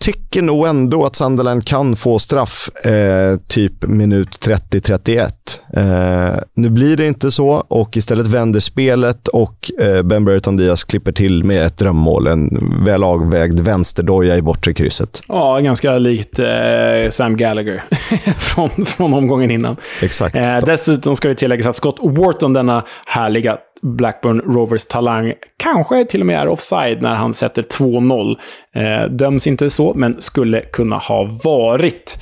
[0.00, 5.30] tycker nog ändå att Sunderland kan få straff eh, typ minut 30-31.
[5.76, 10.84] Eh, nu blir det inte så och istället vänder spelet och eh, Ben Burton Diaz
[10.84, 12.26] klipper till med ett drömmål.
[12.26, 12.48] En
[12.84, 15.22] väl avvägd vänsterdoja i bortre krysset.
[15.28, 16.46] Ja, ganska likt eh,
[17.10, 17.84] Sam Gallagher
[18.38, 19.76] från, från omgången innan.
[20.02, 20.36] Exakt.
[20.36, 26.20] Eh, dessutom ska det tilläggas att Scott Wharton, denna härliga Blackburn Rovers talang kanske till
[26.20, 28.36] och med är offside när han sätter 2-0.
[28.74, 32.18] Eh, döms inte så, men skulle kunna ha varit.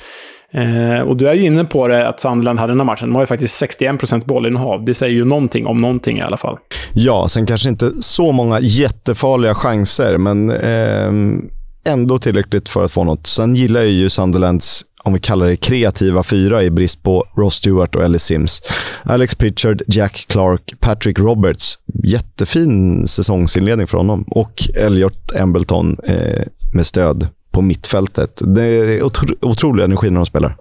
[0.51, 3.09] Eh, och du är ju inne på det att Sunderland hade den här matchen.
[3.09, 4.85] De har ju faktiskt 61% bollinnehav.
[4.85, 6.57] Det säger ju någonting om någonting i alla fall.
[6.93, 13.03] Ja, sen kanske inte så många jättefarliga chanser, men eh, ändå tillräckligt för att få
[13.03, 13.27] något.
[13.27, 17.55] Sen gillar jag ju Sunderlands om vi kallar det kreativa fyra i brist på Ross
[17.55, 18.61] Stewart och Ellie Sims.
[19.03, 21.79] Alex Pritchard, Jack Clark, Patrick Roberts.
[22.03, 24.23] Jättefin säsongsinledning för honom.
[24.27, 26.43] Och Elliot Embleton eh,
[26.73, 28.41] med stöd på mittfältet.
[28.55, 30.55] Det är otro otrolig energi när de spelar.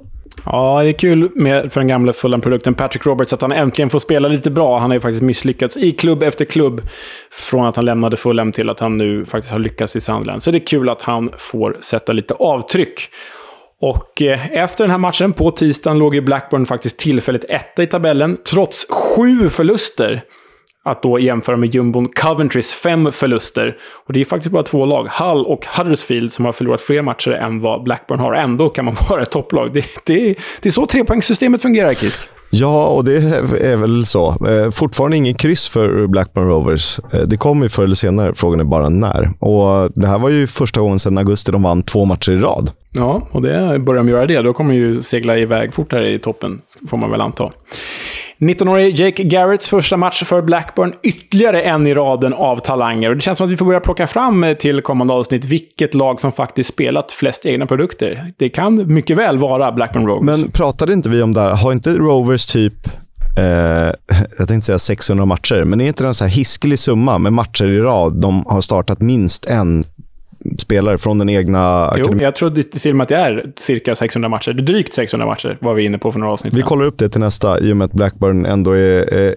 [0.45, 3.99] Ja, det är kul med, för den gamla Fulham-produkten Patrick Roberts att han äntligen får
[3.99, 4.79] spela lite bra.
[4.79, 6.83] Han har ju faktiskt misslyckats i klubb efter klubb.
[7.31, 10.43] Från att han lämnade Fulham till att han nu faktiskt har lyckats i Sunderland.
[10.43, 13.11] Så det är kul att han får sätta lite avtryck.
[13.85, 17.87] Och eh, efter den här matchen på tisdagen låg ju Blackburn faktiskt tillfälligt etta i
[17.87, 20.23] tabellen, trots sju förluster.
[20.85, 23.77] Att då jämföra med jumbon Coventrys fem förluster.
[24.07, 27.31] Och det är faktiskt bara två lag, Hull och Huddersfield, som har förlorat fler matcher
[27.31, 28.35] än vad Blackburn har.
[28.35, 29.73] Ändå kan man vara ett topplag.
[29.73, 32.19] Det, det, det är så trepoängssystemet fungerar, Kisk.
[32.51, 33.17] Ja, och det
[33.61, 34.47] är väl så.
[34.49, 37.01] Eh, fortfarande ingen kryss för Blackburn Rovers.
[37.13, 39.33] Eh, det kommer ju förr eller senare, frågan är bara när.
[39.39, 42.71] Och Det här var ju första gången sedan augusti de vann två matcher i rad.
[42.97, 46.07] Ja, och det börjar de göra det, då kommer de ju segla iväg fort här
[46.07, 47.53] i toppen, får man väl anta.
[48.39, 50.93] 19-årige Jake Garretts första match för Blackburn.
[51.03, 53.11] Ytterligare en i raden av talanger.
[53.11, 56.21] Och det känns som att vi får börja plocka fram till kommande avsnitt vilket lag
[56.21, 58.33] som faktiskt spelat flest egna produkter.
[58.37, 60.25] Det kan mycket väl vara Blackburn Rovers.
[60.25, 61.55] Men pratade inte vi om det här?
[61.55, 62.75] Har inte Rovers typ
[63.37, 63.93] Eh,
[64.39, 67.33] jag tänkte säga 600 matcher, men är inte det en så här hiskelig summa med
[67.33, 68.21] matcher i rad?
[68.21, 69.85] De har startat minst en
[70.59, 72.19] spelare från den egna akademin.
[72.19, 74.53] Jo, jag trodde till och med att det är cirka 600 matcher.
[74.53, 77.21] Drygt 600 matcher var vi inne på för några avsnitt Vi kollar upp det till
[77.21, 79.35] nästa, i och med att Blackburn ändå är, är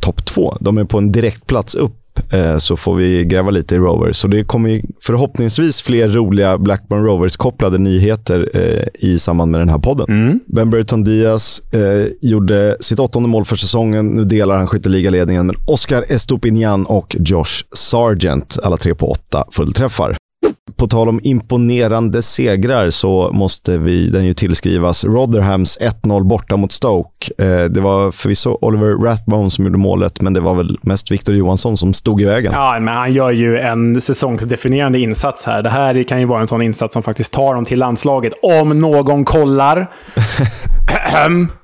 [0.00, 0.56] topp två.
[0.60, 4.16] De är på en direktplats upp Eh, så får vi gräva lite i Rovers.
[4.16, 9.78] Så det kommer förhoppningsvis fler roliga Blackburn Rovers-kopplade nyheter eh, i samband med den här
[9.78, 10.06] podden.
[10.08, 10.40] Mm.
[10.46, 14.06] Ben Burton Diaz eh, gjorde sitt åttonde mål för säsongen.
[14.06, 18.58] Nu delar han skytteligaledningen med Oscar Estopinian och Josh Sargent.
[18.62, 20.16] Alla tre på åtta fullträffar.
[20.76, 26.72] På tal om imponerande segrar så måste vi den ju tillskrivas Rotherhams 1-0 borta mot
[26.72, 27.32] Stoke.
[27.38, 31.34] Eh, det var förvisso Oliver Rathbone som gjorde målet, men det var väl mest Victor
[31.34, 32.52] Johansson som stod i vägen.
[32.52, 35.62] Ja, men han gör ju en säsongsdefinierande insats här.
[35.62, 38.80] Det här kan ju vara en sån insats som faktiskt tar dem till landslaget, om
[38.80, 39.90] någon kollar.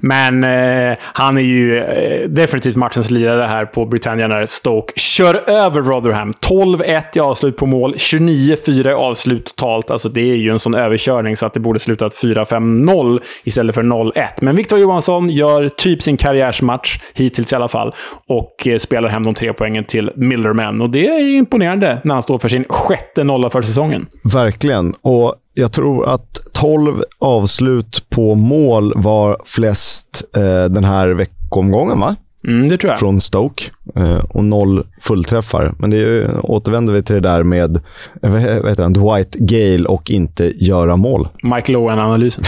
[0.00, 5.50] Men eh, han är ju eh, definitivt matchens lirare här på Britannia när Stoke kör
[5.50, 6.32] över Rotherham.
[6.32, 9.90] 12-1 i avslut på mål, 29-4 i avslut totalt.
[9.90, 13.82] Alltså det är ju en sån överkörning så att det borde slutat 4-5-0 istället för
[13.82, 14.26] 0-1.
[14.40, 17.94] Men Victor Johansson gör typ sin karriärsmatch, hittills i alla fall,
[18.28, 20.80] och eh, spelar hem de tre poängen till Millerman.
[20.80, 24.06] Och det är imponerande när han står för sin sjätte nolla för säsongen.
[24.34, 24.94] Verkligen.
[25.02, 32.16] Och jag tror att 12 avslut på mål var flest eh, den här veckomgången, va?
[32.46, 32.98] Mm, det tror jag.
[33.00, 33.64] Från Stoke.
[33.96, 35.74] Eh, och noll fullträffar.
[35.78, 37.76] Men det är ju, återvänder vi till det där med
[38.22, 41.28] eh, vad heter han, Dwight Gale och inte göra mål.
[41.42, 42.44] Mike Lowen-analysen.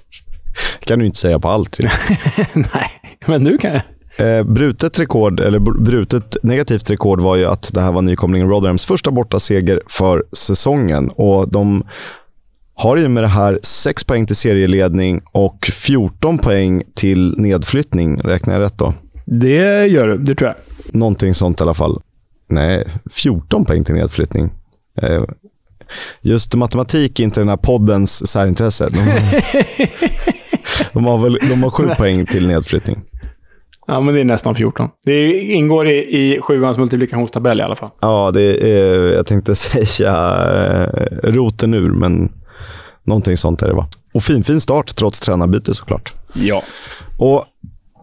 [0.86, 1.78] kan du inte säga på allt.
[2.52, 2.90] Nej,
[3.26, 3.82] men nu kan jag.
[4.18, 8.84] Eh, brutet rekord, eller brutet negativt rekord var ju att det här var nykomlingen Rotherhams
[8.84, 11.08] första bortaseger för säsongen.
[11.08, 11.84] Och de
[12.78, 18.20] har ju med det här 6 poäng till serieledning och 14 poäng till nedflyttning.
[18.20, 18.94] Räknar jag rätt då?
[19.26, 20.56] Det gör du, det tror jag.
[20.94, 22.00] Någonting sånt i alla fall.
[22.48, 24.50] Nej, 14 poäng till nedflyttning.
[25.02, 25.22] Eh,
[26.20, 28.88] just matematik är inte den här poddens särintresse.
[28.90, 28.98] De,
[30.92, 33.02] de har, väl, de har sju poäng till nedflyttning.
[33.86, 34.88] Ja, men det är nästan 14.
[35.04, 37.90] Det ingår i, i sjuans multiplikationstabell i alla fall.
[38.00, 42.32] Ja, det är, jag tänkte säga eh, roten ur, men
[43.06, 43.88] någonting sånt är det va.
[44.14, 46.12] Och fin, fin start trots tränarbyte såklart.
[46.34, 46.62] Ja.
[47.18, 47.44] Och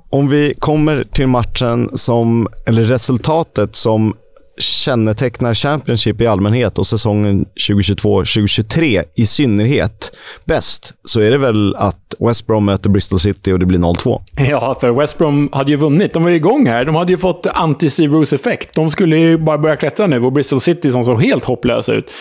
[0.09, 4.13] om vi kommer till matchen som, eller resultatet som
[4.57, 10.11] kännetecknar Championship i allmänhet och säsongen 2022-2023 i synnerhet
[10.45, 14.21] bäst, så är det väl att West Brom möter Bristol City och det blir 0-2.
[14.49, 16.13] Ja, för West Brom hade ju vunnit.
[16.13, 16.85] De var ju igång här.
[16.85, 18.75] De hade ju fått anti-Steve Bruce-effekt.
[18.75, 22.11] De skulle ju bara börja klättra nu och Bristol City som såg helt hopplösa ut.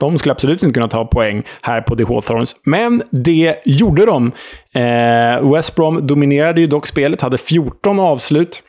[0.00, 4.32] De skulle absolut inte kunna ta poäng här på The Hawthorns, men det gjorde de.
[4.72, 8.62] Eh, West Brom dominerade ju dock spelet, hade 14 avslut.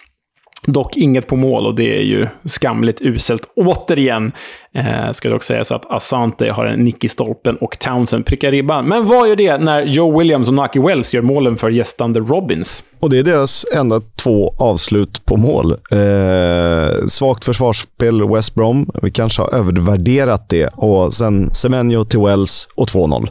[0.66, 3.42] Dock inget på mål och det är ju skamligt uselt.
[3.56, 4.32] Återigen
[4.76, 8.86] eh, ska dock sägas att Asante har en nick i stolpen och Townsend prickar ribban.
[8.86, 12.84] Men vad gör det när Joe Williams och Naki Wells gör målen för gästande Robins?
[13.00, 15.72] Och det är deras enda två avslut på mål.
[15.72, 18.90] Eh, svagt försvarsspel West Brom.
[19.02, 20.68] Vi kanske har övervärderat det.
[20.68, 23.30] Och sen Semenyo till Wells och 2-0.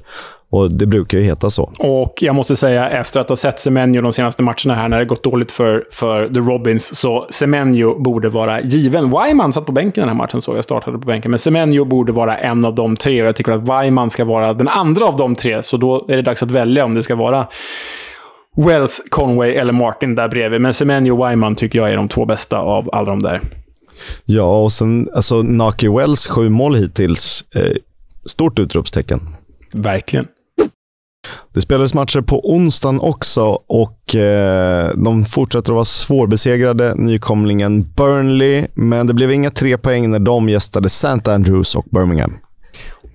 [0.50, 1.72] Och det brukar ju heta så.
[1.78, 5.04] Och jag måste säga, efter att ha sett Semenyo de senaste matcherna här, när det
[5.04, 9.10] gått dåligt för, för The Robins, så Semenyo borde vara given.
[9.10, 11.30] Wyman satt på bänken den här matchen, så jag startade på bänken.
[11.30, 13.22] Men Semenyo borde vara en av de tre.
[13.22, 15.62] Och jag tycker att Wyman ska vara den andra av de tre.
[15.62, 17.48] Så då är det dags att välja om det ska vara
[18.56, 20.60] Wells, Conway eller Martin där bredvid.
[20.60, 23.40] Men Semenyo och Wyman tycker jag är de två bästa av alla de där.
[24.24, 27.44] Ja, och sen alltså Naki Wells sju mål hittills.
[27.54, 27.76] Eh,
[28.26, 29.20] stort utropstecken.
[29.74, 30.26] Verkligen.
[31.54, 38.66] Det spelades matcher på onsdagen också och eh, de fortsätter att vara svårbesegrade, nykomlingen Burnley.
[38.74, 41.30] Men det blev inga tre poäng när de gästade St.
[41.30, 42.34] Andrews och Birmingham.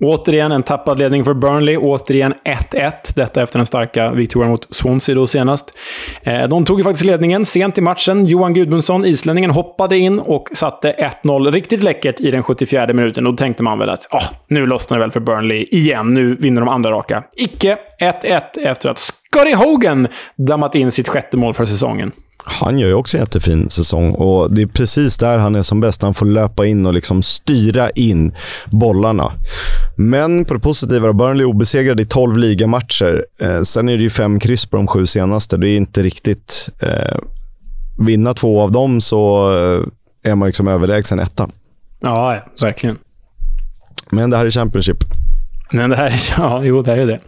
[0.00, 1.76] Återigen en tappad ledning för Burnley.
[1.76, 2.34] Återigen
[2.72, 2.92] 1-1.
[3.14, 5.78] Detta efter den starka Victoria mot Swansea då senast.
[6.22, 8.26] Eh, de tog ju faktiskt ledningen sent i matchen.
[8.26, 13.24] Johan Gudmundsson, islänningen, hoppade in och satte 1-0 riktigt läckert i den 74 minuten.
[13.24, 16.14] Då tänkte man väl att oh, nu lossnar det väl för Burnley igen.
[16.14, 17.22] Nu vinner de andra raka.
[17.36, 17.78] Icke.
[18.00, 18.98] 1-1 efter att
[19.34, 22.12] Scotty Hogan dammat in sitt sjätte mål för säsongen.
[22.44, 25.80] Han gör ju också en jättefin säsong och det är precis där han är som
[25.80, 26.02] bäst.
[26.02, 28.34] Han får löpa in och liksom styra in
[28.66, 29.32] bollarna.
[29.96, 33.24] Men på det positiva, Burnley obesegrade i 12 ligamatcher.
[33.40, 35.56] Eh, sen är det ju fem kryss på de sju senaste.
[35.56, 36.68] Det är inte riktigt...
[36.78, 37.18] Eh,
[37.98, 41.48] vinna två av dem så eh, är man liksom överlägsen etta.
[42.00, 42.98] Ja, verkligen.
[44.10, 44.98] Men det här är Championship.
[45.70, 46.34] Men det här är...
[46.38, 47.20] Ja, jo, det är ju det.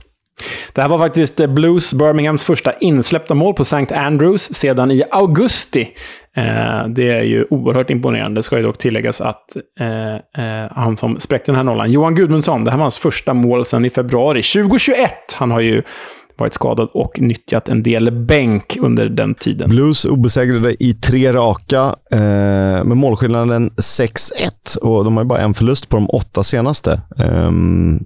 [0.73, 3.95] Det här var faktiskt eh, Blues Birminghams första insläppta mål på St.
[3.95, 5.89] Andrews sedan i augusti.
[6.37, 8.39] Eh, det är ju oerhört imponerande.
[8.39, 12.15] Det ska ju dock tilläggas att eh, eh, han som spräckte den här nollan, Johan
[12.15, 15.11] Gudmundsson, det här var hans första mål sedan i februari 2021.
[15.35, 15.83] Han har ju
[16.39, 19.69] varit skadad och nyttjat en del bänk under den tiden.
[19.69, 22.19] Blues obesegrade i tre raka eh,
[22.85, 26.93] med målskillnaden 6-1 och de har ju bara en förlust på de åtta senaste.
[27.19, 27.51] Eh,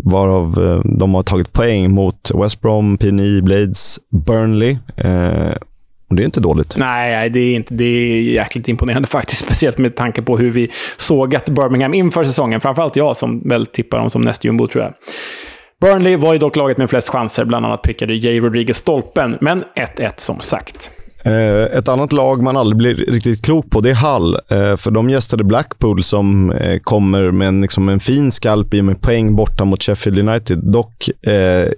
[0.05, 4.77] varav eh, de har tagit poäng mot West Brom, PNI, Blades, Burnley.
[4.97, 5.55] Eh,
[6.11, 6.77] och det är inte dåligt.
[6.79, 9.41] Nej, det är, inte, det är jäkligt imponerande faktiskt.
[9.47, 12.61] Speciellt med tanke på hur vi såg att Birmingham inför säsongen.
[12.61, 14.95] Framförallt jag som väl tippar dem som nästjumbo, tror jag.
[15.81, 19.65] Burnley var ju dock laget med flest chanser, bland annat prickade Jay Rodriguez stolpen, men
[19.75, 20.91] 1-1 som sagt.
[21.25, 24.35] Eh, ett annat lag man aldrig blir riktigt klok på, det är Hull.
[24.35, 28.81] Eh, för de gästade Blackpool som eh, kommer med en, liksom en fin skalp i
[28.81, 30.59] och med poäng borta mot Sheffield United.
[30.73, 31.11] Dock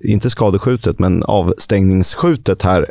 [0.04, 2.90] inte skadeskjutet, men avstängningsskjutet här.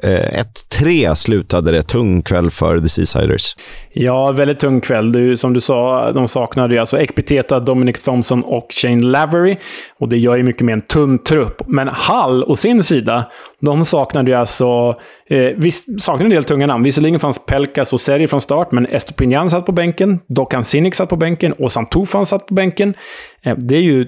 [0.81, 1.81] 1-3 slutade det.
[1.81, 3.55] Tung kväll för The Seasiders.
[3.93, 5.11] Ja, väldigt tung kväll.
[5.11, 9.57] Du, som du sa, de saknade ju alltså Ekpiteta, Dominic Thompson och Shane Lavery.
[9.99, 11.61] Och det gör ju mycket med en tunn trupp.
[11.67, 13.25] Men Hull, å sin sida,
[13.61, 14.95] de saknade ju alltså...
[15.31, 16.83] Eh, vi saknade en del tunga namn.
[16.83, 20.19] Visserligen fanns Pelkas och Seri från start, men Estopinjan satt på bänken.
[20.27, 21.53] Dokan Sinik satt på bänken.
[21.53, 22.93] och Tufan satt på bänken.
[23.41, 24.05] Eh, det är ju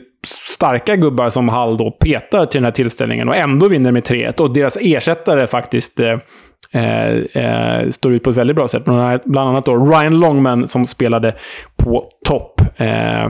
[0.48, 4.42] starka gubbar som Hall då petar till den här tillställningen och ändå vinner med 3-1.
[4.42, 6.18] Och deras ersättare faktiskt eh,
[6.72, 7.14] eh,
[7.44, 8.86] eh, står ut på ett väldigt bra sätt.
[9.26, 11.36] Bland annat då Ryan Longman som spelade
[11.78, 12.62] på topp.
[12.78, 13.28] Eh,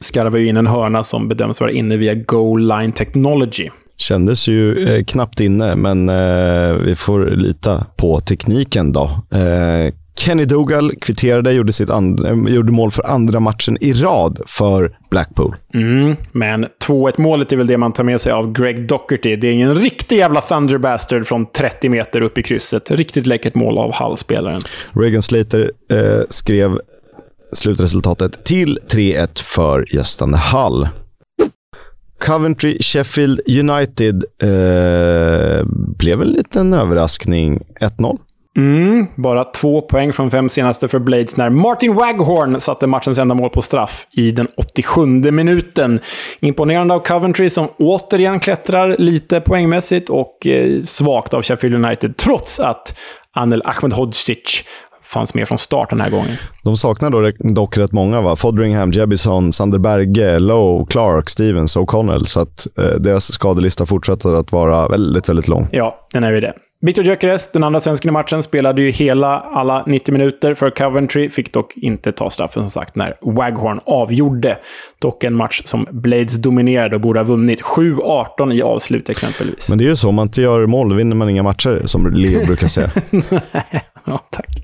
[0.00, 3.70] skarvar ju in en hörna som bedöms vara inne via Goal Line Technology.
[3.96, 9.02] Kändes ju eh, knappt inne, men eh, vi får lita på tekniken då.
[9.30, 11.88] Eh, Kenny Dougal kvitterade, gjorde, sitt
[12.48, 15.54] gjorde mål för andra matchen i rad för Blackpool.
[15.74, 19.36] Mm, men 2-1 målet är väl det man tar med sig av Greg Docherty.
[19.36, 22.90] Det är en riktig jävla Thunderbastard från 30 meter upp i krysset.
[22.90, 24.60] Riktigt läckert mål av Hull-spelaren.
[24.92, 26.78] Regan Slater eh, skrev
[27.52, 30.88] slutresultatet till 3-1 för gästande Hull.
[32.18, 35.66] Coventry Sheffield United eh,
[35.98, 37.60] blev en liten överraskning.
[37.80, 38.18] 1-0.
[38.56, 43.34] Mm, bara två poäng från fem senaste för Blades när Martin Waghorn satte matchens enda
[43.34, 46.00] mål på straff i den 87 minuten.
[46.40, 52.60] Imponerande av Coventry som återigen klättrar lite poängmässigt och eh, svagt av Sheffield United trots
[52.60, 52.98] att
[53.32, 54.64] Anel Ahmedhodzic
[55.14, 56.36] fanns med från start den här gången.
[56.64, 58.20] De saknar då dock rätt många.
[58.20, 58.36] Va?
[58.36, 62.24] Fodringham, Jebison, Sander Berge, Lowe, Clark, Stevens och O'Connell.
[62.24, 65.68] Så att eh, deras skadelista fortsätter att vara väldigt, väldigt lång.
[65.72, 66.54] Ja, den är ju det.
[66.84, 71.30] Victor Gyökeres, den andra svensken i matchen, spelade ju hela alla 90 minuter för Coventry.
[71.30, 74.58] Fick dock inte ta straffen som sagt när Waghorn avgjorde.
[74.98, 77.62] Dock en match som Blades dominerade och borde ha vunnit.
[77.62, 79.68] 7-18 i avslut exempelvis.
[79.68, 82.12] Men det är ju så, om man inte gör mål vinner man inga matcher, som
[82.12, 82.90] Leo brukar säga.
[84.04, 84.63] ja, tack.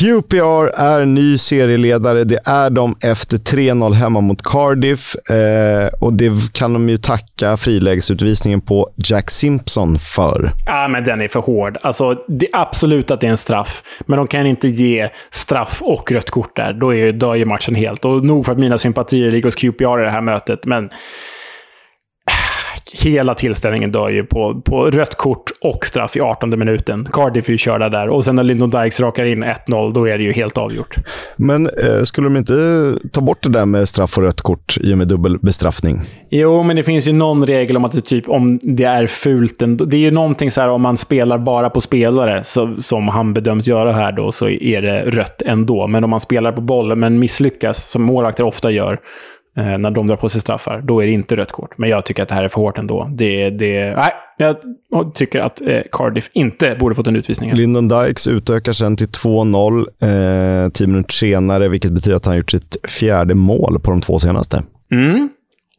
[0.00, 2.24] QPR är ny serieledare.
[2.24, 5.30] Det är de efter 3-0 hemma mot Cardiff.
[5.30, 10.52] Eh, och Det kan de ju tacka frilägesutvisningen på Jack Simpson för.
[10.66, 11.78] Ja, men den är för hård.
[11.82, 15.82] Alltså, det är absolut att det är en straff, men de kan inte ge straff
[15.82, 16.72] och rött kort där.
[16.72, 18.04] Då är, dör ju matchen helt.
[18.04, 20.90] Och nog för att mina sympatier ligger hos QPR i det här mötet, men
[22.92, 27.08] hela tillställningen dör ju på, på rött kort och straff i 18 minuten.
[27.12, 28.08] Cardiff är ju körda där.
[28.08, 30.96] Och sen när Lyndon Dykes rakar in 1-0, då är det ju helt avgjort.
[31.36, 32.52] Men eh, skulle de inte
[33.12, 35.98] ta bort det där med straff och rött kort i och med dubbel bestraffning?
[36.30, 39.54] Jo, men det finns ju någon regel om att det, typ, om det är fult.
[39.58, 43.34] Det är ju någonting så här om man spelar bara på spelare, så, som han
[43.34, 45.86] bedöms göra här då, så är det rött ändå.
[45.86, 48.98] Men om man spelar på bollen men misslyckas, som målvakter ofta gör,
[49.58, 51.78] eh, när de drar på sig straffar, då är det inte rött kort.
[51.78, 53.10] Men jag tycker att det här är för hårt ändå.
[53.14, 57.54] Det, det, nej, jag tycker att eh, Cardiff inte borde fått en utvisning.
[57.54, 62.50] Lyndon Dykes utökar sen till 2-0 eh, tio minuter senare, vilket betyder att han gjort
[62.50, 64.62] sitt fjärde mål på de två senaste.
[64.92, 65.28] Mm.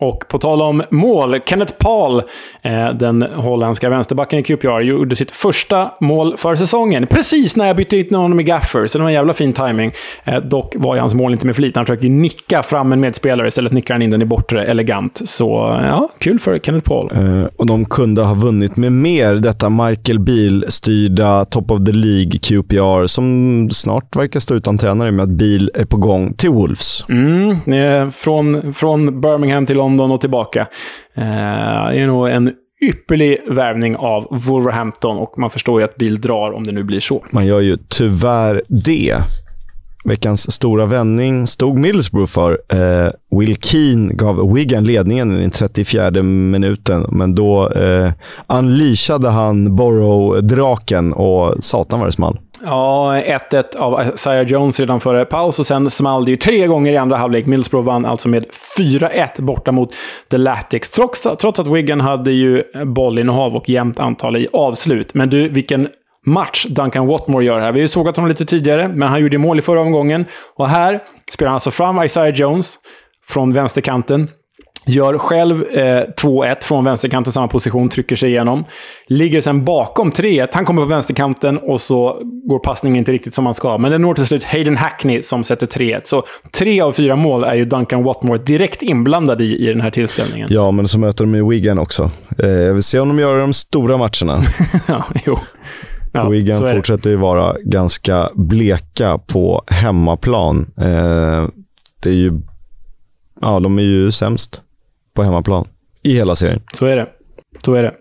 [0.02, 2.22] Och på tal om mål, Kenneth Paul,
[2.62, 7.08] eh, den holländska vänsterbacken i QPR, gjorde sitt första mål för säsongen.
[7.08, 9.92] Precis när jag bytte ut honom med Gaffer, så det var en jävla fin timing.
[10.24, 11.76] Eh, dock var ju hans mål inte med flit.
[11.76, 15.22] Han försökte nicka fram en medspelare, istället nickar han in den i bortre elegant.
[15.26, 17.10] Så ja, kul för Kenneth Paul.
[17.14, 22.32] Eh, och de kunde ha vunnit med mer, detta Michael Beal-styrda Top of the League
[22.32, 27.06] QPR, som snart verkar stå utan tränare med att Beal är på gång till Wolves.
[27.10, 30.62] Mm, från, från Birmingham till London London och tillbaka.
[31.14, 31.24] Eh,
[31.92, 36.52] det är nog en ypperlig värvning av Wolverhampton och man förstår ju att Bill drar
[36.52, 37.24] om det nu blir så.
[37.32, 39.16] Man gör ju tyvärr det.
[40.06, 42.52] Veckans stora vändning stod Middlesbrough för.
[42.52, 48.12] Eh, Will Keane gav Wigan ledningen i den 34 minuten, men då eh,
[48.48, 52.40] unleashade han Borough-draken och satan vad det small.
[52.64, 56.92] Ja, 1-1 av Isaiah Jones redan före paus och sen small det ju tre gånger
[56.92, 57.46] i andra halvlek.
[57.46, 58.46] Middlesbrough vann alltså med
[58.78, 59.96] 4-1 borta mot
[60.32, 60.92] The Latics.
[60.92, 65.14] Trots, trots att Wigan hade ju bollinnehav och jämnt antal i avslut.
[65.14, 65.88] Men du, vilken
[66.26, 67.72] match Duncan Watmore gör här.
[67.72, 70.26] Vi har ju sågat honom lite tidigare, men han gjorde mål i förra omgången.
[70.56, 71.00] Och här
[71.32, 72.76] spelar han alltså fram Isaiah Jones
[73.28, 74.28] från vänsterkanten.
[74.90, 78.66] Gör själv eh, 2-1 från vänsterkanten, samma position, trycker sig igenom.
[79.08, 80.48] Ligger sen bakom 3-1.
[80.52, 83.78] Han kommer på vänsterkanten och så går passningen inte riktigt som man ska.
[83.78, 86.02] Men det når till slut Hayden Hackney som sätter 3-1.
[86.04, 89.92] Så tre av fyra mål är ju Duncan Watmore direkt inblandad i, i den här
[89.92, 90.48] tillställningen.
[90.52, 92.12] Ja, men så möter de ju Wigan också.
[92.44, 94.44] Eh, jag vill se om de gör de stora matcherna.
[94.88, 95.40] ja, jo.
[96.14, 100.72] Ja, Wigan fortsätter ju vara ganska bleka på hemmaplan.
[100.78, 101.48] Eh,
[102.04, 102.42] det är ju,
[103.42, 104.64] ja, de är ju sämst
[105.20, 105.66] på hemmaplan
[106.04, 106.62] i hela serien.
[106.74, 107.08] Så är det.
[107.66, 107.94] Så är det.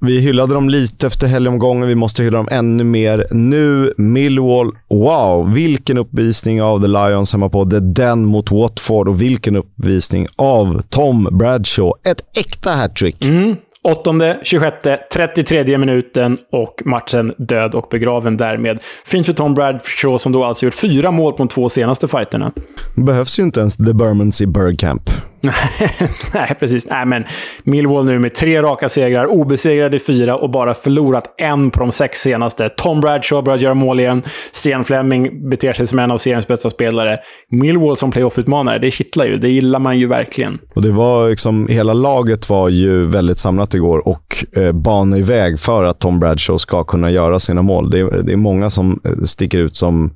[0.00, 1.88] Vi hyllade dem lite efter helgomgången.
[1.88, 3.92] Vi måste hylla dem ännu mer nu.
[3.96, 9.56] Millwall, wow, vilken uppvisning av The Lions hemma på The Den mot Watford och vilken
[9.56, 11.92] uppvisning av Tom Bradshaw.
[12.10, 13.24] Ett äkta hattrick.
[13.24, 13.56] Mm.
[13.84, 14.76] Åttonde, 26,
[15.12, 18.78] 33 minuten och matchen död och begraven därmed.
[19.06, 22.52] Fint för Tom Bradshaw som då alltså gjort fyra mål på de två senaste fighterna.
[22.94, 25.10] behövs ju inte ens The Bermans i Bergkamp.
[26.34, 26.86] Nej, precis.
[26.90, 27.24] Nej, men
[27.64, 31.92] Millwall nu med tre raka segrar, obesegrade i fyra och bara förlorat en på de
[31.92, 32.68] sex senaste.
[32.68, 34.22] Tom Bradshaw börjar göra mål igen.
[34.52, 37.18] Sten Fleming beter sig som en av seriens bästa spelare.
[37.50, 39.36] Millwall som playoff-utmanare, det kittlar ju.
[39.36, 40.58] Det gillar man ju verkligen.
[40.74, 45.60] Och det var liksom, hela laget var ju väldigt samlat igår och eh, banade iväg
[45.60, 47.90] för att Tom Bradshaw ska kunna göra sina mål.
[47.90, 50.10] Det är, det är många som eh, sticker ut som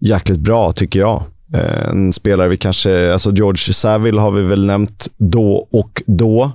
[0.00, 1.22] jäkligt bra, tycker jag.
[1.54, 6.52] Eh, en spelare vi kanske, alltså George Saville har vi väl nämnt då och då.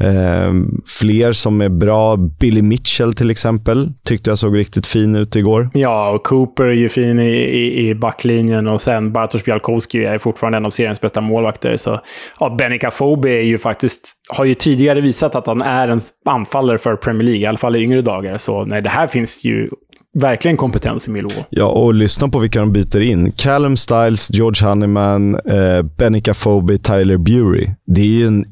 [0.00, 0.52] Eh,
[1.00, 2.16] fler som är bra.
[2.16, 5.70] Billy Mitchell till exempel, tyckte jag såg riktigt fin ut igår.
[5.74, 10.18] Ja, och Cooper är ju fin i, i, i backlinjen och sen Bartosz Bialkowski är
[10.18, 11.76] fortfarande en av seriens bästa målvakter.
[11.76, 12.00] Så,
[12.40, 16.78] ja, Benica Fobi är ju faktiskt, har ju tidigare visat att han är en anfallare
[16.78, 18.38] för Premier League, i alla fall i yngre dagar.
[18.38, 19.68] Så nej, det här finns ju
[20.14, 21.44] verkligen kompetens i Millwall.
[21.50, 23.32] Ja, och lyssna på vilka de byter in.
[23.32, 27.66] Callum Styles, George Honeyman, eh, Benica Phoebe, Tyler Bury.
[27.86, 28.44] Det är ju en...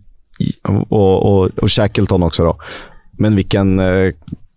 [0.88, 2.56] Och, och, och Shackleton också då.
[3.18, 4.12] Men vilken eh,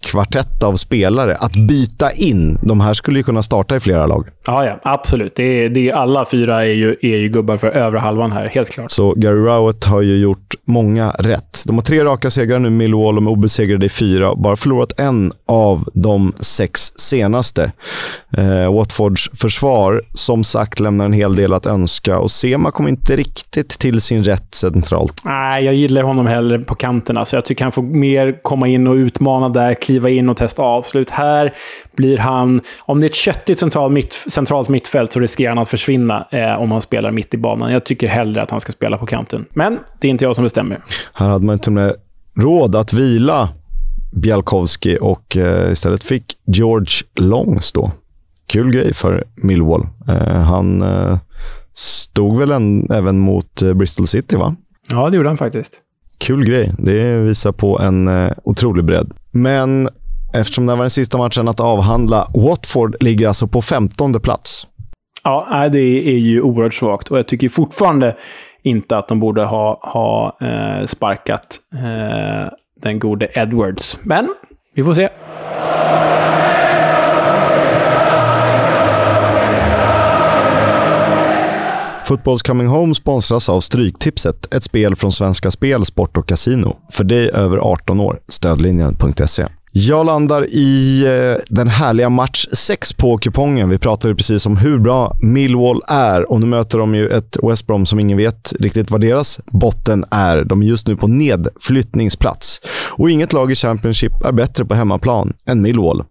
[0.06, 2.58] kvartett av spelare att byta in.
[2.62, 4.28] De här skulle ju kunna starta i flera lag.
[4.46, 5.36] Ja, ja absolut.
[5.36, 8.46] Det är, det är, alla fyra är ju, är ju gubbar för övre halvan här,
[8.48, 8.92] helt klart.
[8.92, 11.64] Så Gary Rowett har ju gjort många rätt.
[11.68, 13.16] De har tre raka segrar nu, Millwall.
[13.16, 14.32] De är obesegrade i fyra.
[14.32, 17.72] och Bara förlorat en av de sex senaste.
[18.38, 23.16] Eh, Watfords försvar, som sagt, lämnar en hel del att önska och Sema kom inte
[23.16, 25.22] riktigt till sin rätt centralt.
[25.26, 28.88] Nej, jag gillar honom hellre på kanterna, så jag tycker han får mer komma in
[28.88, 31.10] och utmana där, kliva in och testa avslut.
[31.10, 31.54] Här
[31.96, 35.70] blir han, om det är ett köttigt centralt, mitt, centralt mittfält så riskerar han att
[35.70, 37.72] försvinna eh, om han spelar mitt i banan.
[37.72, 39.46] Jag tycker hellre att han ska spela på kanten.
[39.54, 40.55] Men det är inte jag som bestämmer.
[41.14, 41.96] Här hade man inte
[42.40, 43.50] råd att vila
[44.16, 47.92] Bialkowski och eh, istället fick George Long stå.
[48.48, 49.88] Kul grej för Millwall.
[50.08, 51.18] Eh, han eh,
[51.74, 54.56] stod väl en, även mot eh, Bristol City, va?
[54.92, 55.74] Ja, det gjorde han faktiskt.
[56.18, 56.72] Kul grej.
[56.78, 59.14] Det visar på en eh, otrolig bredd.
[59.32, 59.90] Men
[60.34, 64.68] eftersom det var den sista matchen att avhandla, Watford ligger alltså på 15 plats.
[65.24, 68.16] Ja, det är ju oerhört svagt och jag tycker fortfarande
[68.66, 74.00] inte att de borde ha, ha eh, sparkat eh, den gode Edwards.
[74.04, 74.36] Men
[74.76, 75.10] vi får se.
[82.06, 86.78] Fotbolls Coming Home sponsras av Stryktipset, ett spel från Svenska Spel, Sport och Casino.
[86.92, 88.20] För dig över 18 år.
[88.28, 89.46] Stödlinjen.se.
[89.78, 93.70] Jag landar i eh, den härliga match 6 på kupongen.
[93.70, 97.68] Vi pratade precis om hur bra Millwall är och nu möter de ju ett West
[97.68, 100.44] Brom som ingen vet riktigt vad deras botten är.
[100.44, 102.62] De är just nu på nedflyttningsplats.
[102.92, 106.04] Och inget lag i Championship är bättre på hemmaplan än Millwall.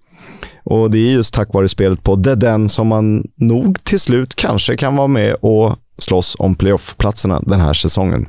[0.64, 4.34] Och Det är just tack vare spelet på Dead End som man nog till slut
[4.34, 8.26] kanske kan vara med och slåss om playoff-platserna den här säsongen.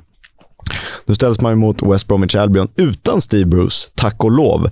[1.06, 4.70] Nu ställs man mot West Bromwich Albion utan Steve Bruce, tack och lov.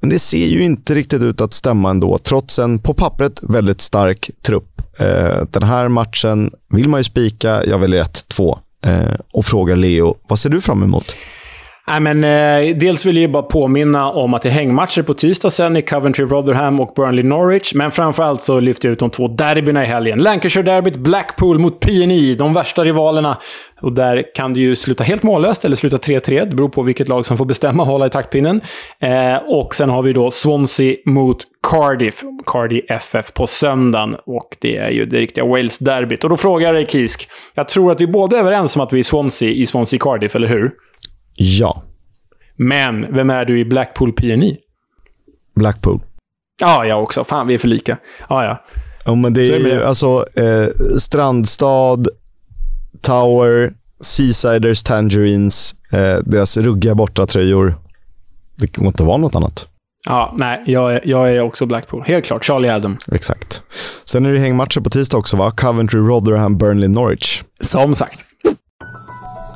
[0.00, 3.80] Men det ser ju inte riktigt ut att stämma ändå, trots en på pappret väldigt
[3.80, 4.82] stark trupp.
[4.98, 7.64] Eh, den här matchen vill man ju spika.
[7.64, 11.16] Jag väljer 1-2 eh, och frågar Leo, vad ser du fram emot?
[11.90, 15.50] Nej, men, eh, dels vill jag bara påminna om att det är hängmatcher på tisdag
[15.50, 17.74] sen i Coventry, Rotherham och Burnley, Norwich.
[17.74, 20.20] Men framförallt så lyfter jag ut de två derbyna i helgen.
[20.20, 23.36] Lancashire-derbyt, Blackpool mot PNI, de värsta rivalerna.
[23.80, 26.44] Och där kan det ju sluta helt mållöst eller sluta 3-3.
[26.44, 28.60] Det beror på vilket lag som får bestämma och hålla i taktpinnen.
[29.00, 31.38] Eh, och sen har vi då Swansea mot
[31.70, 32.22] Cardiff.
[32.46, 34.16] Cardiff FF på söndagen.
[34.26, 36.24] Och det är ju det riktiga Wales-derbyt.
[36.24, 37.28] Och då frågar jag dig, Kisk.
[37.54, 40.36] Jag tror att vi båda är överens om att vi är Swansea i Swansea Cardiff,
[40.36, 40.70] eller hur?
[41.38, 41.82] Ja.
[42.56, 44.56] Men vem är du i Blackpool PNI?
[45.54, 46.00] Blackpool.
[46.60, 47.24] Ja, jag också.
[47.24, 47.98] Fan, vi är för lika.
[48.28, 48.64] Ja, ja.
[49.04, 50.66] Ja, men det är, är ju alltså eh,
[50.98, 52.04] strandstad,
[53.02, 57.74] Tower, Seasiders Tangerines, eh, deras ruggiga bortatröjor.
[58.56, 59.68] Det kan inte vara något annat.
[60.06, 62.04] Ja, nej, jag är, jag är också Blackpool.
[62.06, 62.44] Helt klart.
[62.44, 62.96] Charlie Adam.
[63.12, 63.62] Exakt.
[64.04, 65.50] Sen är det hängmatcher på tisdag också, va?
[65.50, 67.42] Coventry, Rotherham, Burnley, Norwich.
[67.60, 68.27] Som sagt.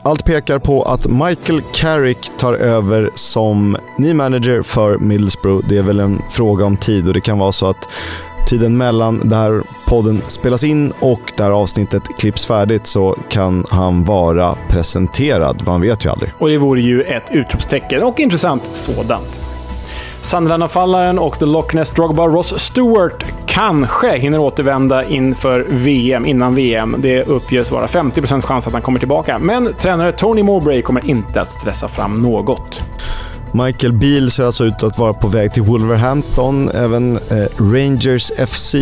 [0.04, 5.68] Allt pekar på att Michael Carrick tar över som ny manager för Middlesbrough.
[5.68, 7.88] Det är väl en fråga om tid och det kan vara så att
[8.48, 14.56] tiden mellan där podden spelas in och där avsnittet klipps färdigt så kan han vara
[14.68, 15.62] presenterad.
[15.66, 16.30] Man vet ju aldrig.
[16.38, 19.51] Och det vore ju ett utropstecken och intressant sådant.
[20.22, 26.96] Sunderland-anfallaren och The Loch Ness Drogba Ross Stewart kanske hinner återvända inför VM, innan VM.
[26.98, 31.40] Det uppges vara 50% chans att han kommer tillbaka, men tränare Tony Mowbray kommer inte
[31.40, 32.82] att stressa fram något.
[33.54, 36.68] Michael Beal ser alltså ut att vara på väg till Wolverhampton.
[36.68, 38.74] Även eh, Rangers FC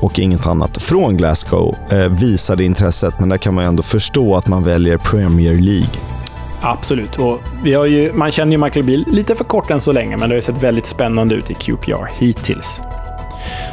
[0.00, 4.36] och inget annat från Glasgow eh, visade intresset, men där kan man ju ändå förstå
[4.36, 6.17] att man väljer Premier League.
[6.62, 7.16] Absolut.
[7.16, 10.16] Och vi har ju, man känner ju Michael Beal lite för kort än så länge,
[10.16, 12.80] men det har ju sett väldigt spännande ut i QPR hittills.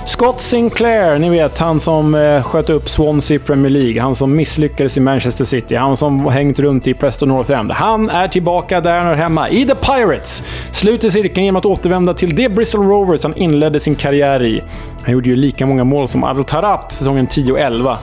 [0.06, 4.36] Scott Sinclair, ni vet han som eh, sköt upp Swansea i Premier League, han som
[4.36, 7.72] misslyckades i Manchester City, han som hängt runt i Preston North End.
[7.72, 10.44] Han är tillbaka där han hör hemma, i The Pirates!
[10.72, 14.64] Sluter cirkeln genom att återvända till det Bristol Rovers han inledde sin karriär i.
[15.06, 17.98] Han gjorde ju lika många mål som Adel Tarat säsongen 10-11.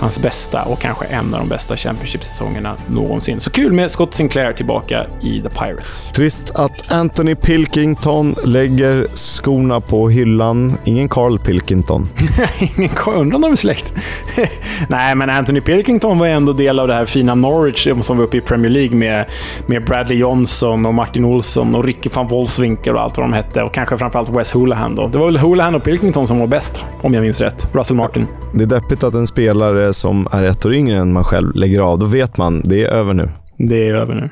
[0.00, 3.40] Hans bästa och kanske en av de bästa Championship-säsongerna någonsin.
[3.40, 6.10] Så kul med Scott Sinclair tillbaka i The Pirates.
[6.12, 10.78] Trist att Anthony Pilkington lägger skorna på hyllan.
[10.84, 12.08] Ingen Carl Pilkington.
[12.76, 13.94] Ingen Carl, undrar om de är släkt?
[14.88, 18.36] Nej, men Anthony Pilkington var ändå del av det här fina Norwich som var uppe
[18.36, 19.26] i Premier League med,
[19.66, 23.62] med Bradley Johnson och Martin Olsson och Ricky van Wolfswinkel och allt vad de hette.
[23.62, 25.08] Och kanske framförallt Wes Houlihan då.
[25.08, 27.68] Det var väl Houlihan och Pilkington som var bäst, om jag minns rätt.
[27.72, 28.26] Russell Martin.
[28.54, 31.80] Det är deppigt att en spelare som är ett år yngre än man själv lägger
[31.80, 31.98] av.
[31.98, 33.28] Då vet man, det är över nu.
[33.58, 34.30] Det är över nu.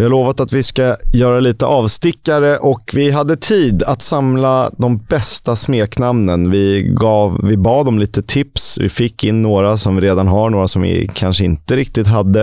[0.00, 4.70] Vi har lovat att vi ska göra lite avstickare och vi hade tid att samla
[4.78, 6.50] de bästa smeknamnen.
[6.50, 8.78] Vi, gav, vi bad om lite tips.
[8.80, 12.42] Vi fick in några som vi redan har, några som vi kanske inte riktigt hade.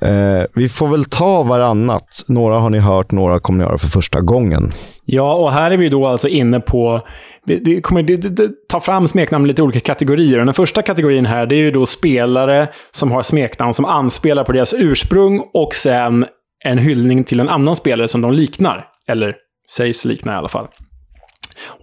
[0.00, 2.24] Eh, vi får väl ta varannat.
[2.28, 4.70] Några har ni hört, några kommer ni höra för första gången.
[5.04, 7.00] Ja, och här är vi då alltså inne på...
[7.44, 10.38] Vi kommer det, det, ta fram smeknamn i lite olika kategorier.
[10.38, 14.52] Den första kategorin här, det är ju då spelare som har smeknamn som anspelar på
[14.52, 16.26] deras ursprung och sen
[16.66, 18.86] en hyllning till en annan spelare som de liknar.
[19.08, 19.34] Eller
[19.70, 20.68] sägs likna i alla fall.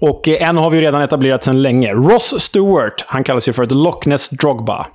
[0.02, 1.94] Och eh, en har vi redan etablerat sedan länge.
[1.94, 3.06] Ross Stewart.
[3.08, 4.88] Han kallas ju för The Loch Ness Drogba.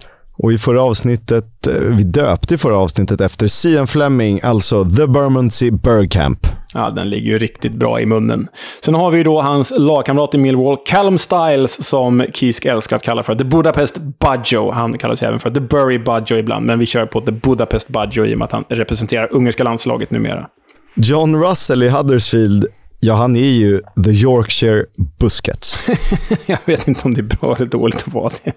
[0.42, 5.70] Och i förra avsnittet, eh, vi döpte förra avsnittet efter Cian Fleming, alltså The Bermondsey
[5.70, 6.38] Bergkamp.
[6.74, 8.48] Ja, den ligger ju riktigt bra i munnen.
[8.84, 13.22] Sen har vi då hans lagkamrat i Millwall, Callum Styles, som Kisk älskar att kalla
[13.22, 14.70] för The Budapest Budjo.
[14.70, 17.88] Han kallas ju även för The Bury Budjo ibland, men vi kör på The Budapest
[17.88, 20.46] Budjo i och med att han representerar ungerska landslaget numera.
[20.96, 22.66] John Russell i Huddersfield
[23.00, 24.84] Ja, han är ju the Yorkshire
[25.20, 25.88] Busquets.
[26.46, 28.52] jag vet inte om det är bra eller dåligt att vara det.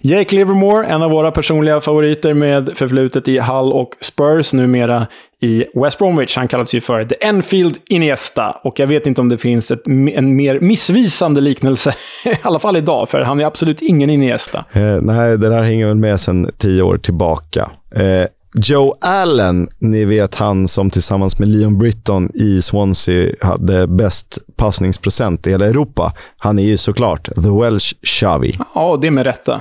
[0.00, 5.06] Jake Livermore, en av våra personliga favoriter med förflutet i Hull och Spurs, numera
[5.42, 6.36] i West Bromwich.
[6.36, 8.50] Han kallas ju för The Enfield Iniesta.
[8.64, 11.94] Och jag vet inte om det finns ett, en mer missvisande liknelse,
[12.24, 14.64] i alla fall idag, för han är absolut ingen Iniesta.
[14.72, 17.70] Eh, nej, det där hänger väl med sedan tio år tillbaka.
[17.94, 18.26] Eh,
[18.62, 25.46] Joe Allen, ni vet han som tillsammans med Leon Britton i Swansea hade bäst passningsprocent
[25.46, 26.12] i hela Europa.
[26.38, 28.52] Han är ju såklart the Welsh Xavi.
[28.74, 29.60] Ja, det med rätta.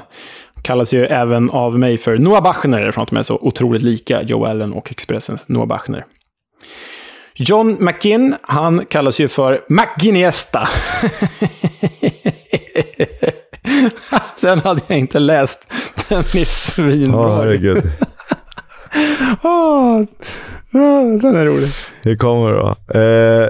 [0.62, 4.22] Kallas ju även av mig för Noah Bachner, eftersom att de är så otroligt lika
[4.22, 6.06] Joe Allen och Expressens Noah Bachner.
[7.36, 10.68] John McKinn, han kallas ju för McGiniesta.
[14.42, 15.74] Den hade jag inte läst.
[16.10, 17.22] Den är svinbra.
[17.22, 17.84] Ja, herregud.
[19.44, 20.02] Åh,
[21.22, 21.70] den är rolig.
[22.04, 23.00] Det kommer då.
[23.00, 23.50] Eh,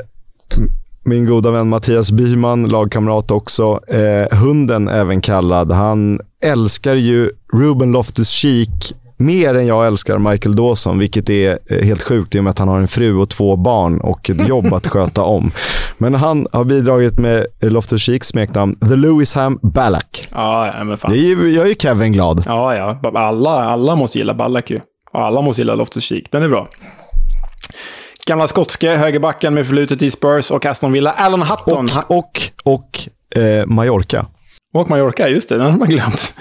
[1.03, 3.79] min goda vän Mattias Byman, lagkamrat också.
[3.87, 5.71] Eh, hunden även kallad.
[5.71, 12.01] Han älskar ju Ruben Loftus-Cheek mer än jag älskar Michael Dawson, vilket är eh, helt
[12.03, 14.73] sjukt i och med att han har en fru och två barn och ett jobb
[14.73, 15.51] att sköta om.
[15.97, 20.27] Men han har bidragit med Loftus-Cheeks smeknamn The Lewisham Ballack.
[20.31, 21.11] Ja, men fan.
[21.11, 22.43] Det är, gör ju Kevin glad.
[22.45, 22.99] Ja, ja.
[23.19, 24.79] Alla, alla måste gilla Ballack ju.
[25.15, 26.27] Alla måste gilla Loftus-Cheek.
[26.31, 26.69] Den är bra.
[28.27, 31.11] Gamla skotske högerbacken med förlutet i Spurs och Aston Villa.
[31.11, 31.89] Alan Hutton.
[32.07, 32.99] Och, och, och
[33.41, 34.25] eh, Mallorca.
[34.73, 35.57] Och Mallorca, just det.
[35.57, 36.33] Den har man glömt.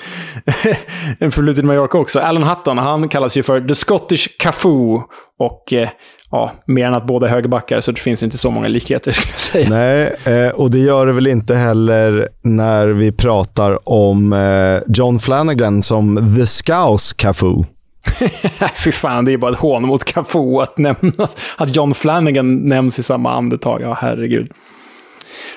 [1.18, 2.20] en förlutet Mallorca också.
[2.20, 5.00] Alan Hutton, han kallas ju för The Scottish Cafu.
[5.38, 5.88] Och eh,
[6.30, 9.32] ja, mer än att båda är högerbackar så det finns inte så många likheter skulle
[9.32, 9.68] jag säga.
[9.68, 15.18] Nej, eh, och det gör det väl inte heller när vi pratar om eh, John
[15.18, 17.62] Flanagan som The Scouse Cafu.
[18.84, 21.28] Fy fan, det är bara ett hån mot Cafu att nämna
[21.58, 23.80] att John Flanagan nämns i samma andetag.
[23.82, 24.52] Ja, herregud.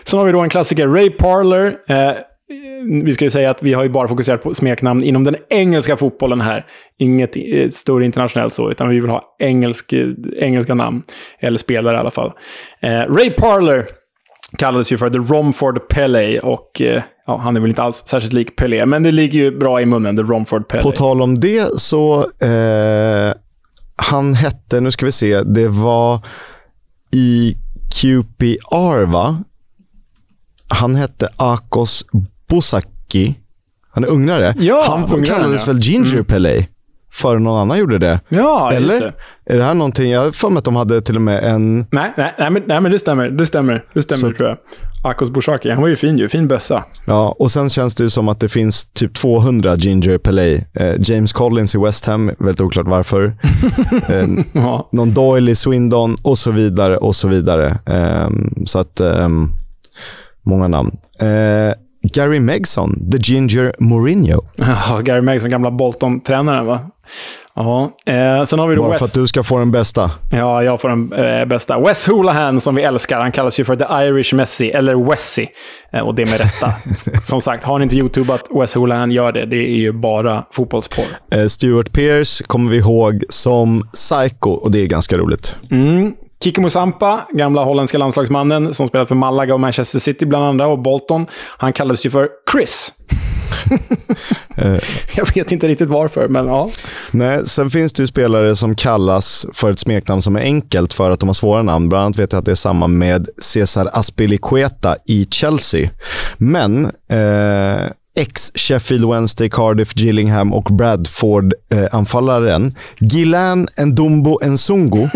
[0.04, 1.76] Sen har vi då en klassiker, Ray Parler.
[1.88, 2.12] Eh,
[3.04, 5.98] vi ska ju säga att vi har ju bara fokuserat på smeknamn inom den engelska
[5.98, 6.66] fotbollen här.
[6.98, 11.04] Inget eh, större internationellt så, utan vi vill ha engelsk, eh, engelska namn.
[11.40, 12.32] Eller spelare i alla fall.
[12.82, 13.88] Eh, Ray Parler
[14.58, 18.34] kallades ju för The Romford Pele och eh, ja, han är väl inte alls särskilt
[18.34, 20.84] lik Pelé, men det ligger ju bra i munnen, The Romford Pele.
[20.84, 23.34] På tal om det så, eh,
[23.96, 26.20] han hette, nu ska vi se, det var
[27.12, 27.56] i
[28.02, 29.44] QPR va?
[30.68, 32.06] Han hette Akos
[32.50, 33.36] Bosaki.
[33.92, 34.54] Han är ungrare.
[34.60, 35.74] Ja, han ungraren, kallades ja.
[35.74, 36.68] väl Ginger Pele?
[37.14, 38.20] Före någon annan gjorde det.
[38.30, 39.00] Ja, just Eller?
[39.46, 39.54] det.
[39.54, 41.86] Är det här någonting, jag har för mig att de hade till och med en...
[41.92, 43.30] Nej, nej, nej, men, nej, men det stämmer.
[43.30, 44.58] Det stämmer, det stämmer Så- tror jag.
[45.08, 46.30] Akos Bouchaki, han var ju fin ju.
[46.30, 46.84] Fin bössa.
[47.06, 50.56] Ja, och sen känns det ju som att det finns typ 200 Ginger Pele.
[50.74, 53.26] Eh, James Collins i West Ham, väldigt oklart varför.
[54.10, 54.90] eh, Ja.
[54.92, 57.80] någon Doyle i Swindon och så vidare och så vidare.
[57.86, 59.50] Ehm, så att, ehm,
[60.44, 60.92] många namn.
[61.20, 61.74] Eh,
[62.14, 64.42] Gary Megson, The Ginger Mourinho.
[64.56, 66.80] Ja, Gary Megson, gamla Bolton-tränaren va?
[67.58, 69.00] Ja, eh, sen har vi då Bara Wes.
[69.00, 70.12] för att du ska få den bästa.
[70.32, 71.80] Ja, jag får den eh, bästa.
[71.80, 73.20] Wes Hoolahan, som vi älskar.
[73.20, 75.50] Han kallas ju för The Irish Messi, eller Wessie.
[75.94, 76.74] Eh, och det med rätta.
[77.24, 79.46] som sagt, har ni inte youtubat Wes Hoolahan, gör det.
[79.46, 81.06] Det är ju bara fotbollsporr.
[81.36, 85.56] Eh, Stuart Pearce kommer vi ihåg som Psycho och det är ganska roligt.
[85.72, 86.14] Mm.
[86.44, 90.80] Kiki Musampa, gamla holländska landslagsmannen som spelat för Malaga och Manchester City bland andra och
[90.80, 91.26] Bolton.
[91.58, 92.94] Han kallades ju för Chris.
[94.60, 94.80] Eh,
[95.16, 96.70] Jag vet inte riktigt varför, men ja.
[97.12, 101.12] Nej, sen finns det ju spelare som kallas för ett smeknamn som är enkelt för
[101.12, 101.90] att de har svåra namn.
[101.90, 105.90] Bland annat vet jag att det är samma med Cesar Azpilicueta i Chelsea.
[106.38, 115.04] Men eh, ex-Sheffield Wednesday, Cardiff, Gillingham och Bradford-anfallaren Gilan Ndombo Nsungu,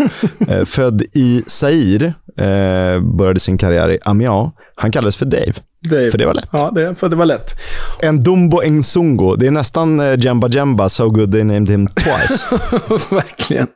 [0.48, 2.06] eh, född i Zaire,
[2.38, 4.52] eh, började sin karriär i Amiens.
[4.76, 5.52] Han kallades för Dave,
[5.82, 6.48] Det för det var lätt.
[6.52, 7.50] Ja, det, för det var lätt.
[8.12, 12.46] Ndombo Nsungu, det är nästan eh, Jemba Jemba, so good they named him twice.
[13.14, 13.66] Verkligen.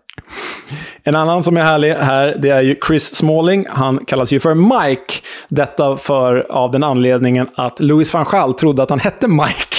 [1.03, 3.67] En annan som är härlig här, det är ju Chris Smalling.
[3.69, 5.15] Han kallas ju för Mike.
[5.49, 9.77] Detta för, av den anledningen att Louis van Gaal trodde att han hette Mike.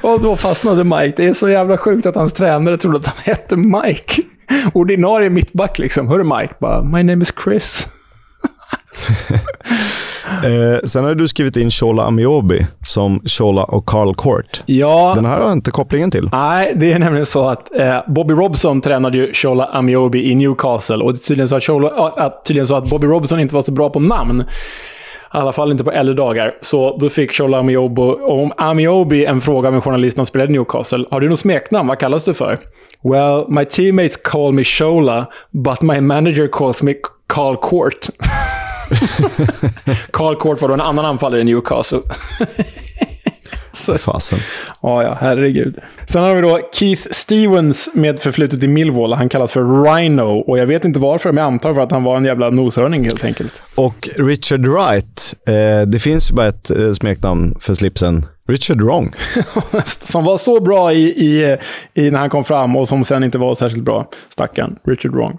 [0.02, 1.12] Och då fastnade Mike.
[1.16, 4.22] Det är så jävla sjukt att hans tränare trodde att han hette Mike.
[4.72, 6.08] Ordinarie mittback liksom.
[6.08, 7.86] Hörru Mike, bara, my name is Chris.
[10.28, 14.62] Eh, sen har du skrivit in Shola Amiobi som Shola och Carl Court.
[14.66, 16.28] Ja, Den här har jag inte kopplingen till.
[16.32, 20.96] Nej, det är nämligen så att eh, Bobby Robson tränade ju Shola Amiobi i Newcastle.
[20.96, 23.90] Och tydligen så att, Shola, att, tydligen så att Bobby Robson inte var så bra
[23.90, 24.44] på namn.
[25.34, 26.52] I alla fall inte på äldre dagar.
[26.60, 30.52] Så då fick Shola Amiobi, om Amiobi en fråga av en journalist när han spelade
[30.52, 31.04] i Newcastle.
[31.10, 31.88] Har du något smeknamn?
[31.88, 32.58] Vad kallas du för?
[33.02, 36.94] Well, my teammates call me Shola, but my manager calls me
[37.26, 38.08] Carl Court.
[40.10, 42.00] Carl Court var då en annan anfallare i Newcastle.
[43.78, 44.38] alltså, Fasen.
[44.82, 45.78] ja, ja, herregud.
[46.06, 49.12] Sen har vi då Keith Stevens med förflutet i Millwall.
[49.12, 50.22] Han kallas för Rhino.
[50.22, 53.04] Och jag vet inte varför, men jag antar för att han var en jävla noshörning
[53.04, 53.62] helt enkelt.
[53.74, 55.34] Och Richard Wright.
[55.46, 58.24] Eh, det finns ju bara ett eh, smeknamn för slipsen.
[58.48, 59.12] Richard Wrong.
[59.86, 61.56] som var så bra i, i,
[61.94, 64.10] i när han kom fram och som sen inte var särskilt bra.
[64.28, 64.76] Stackarn.
[64.86, 65.38] Richard Wrong.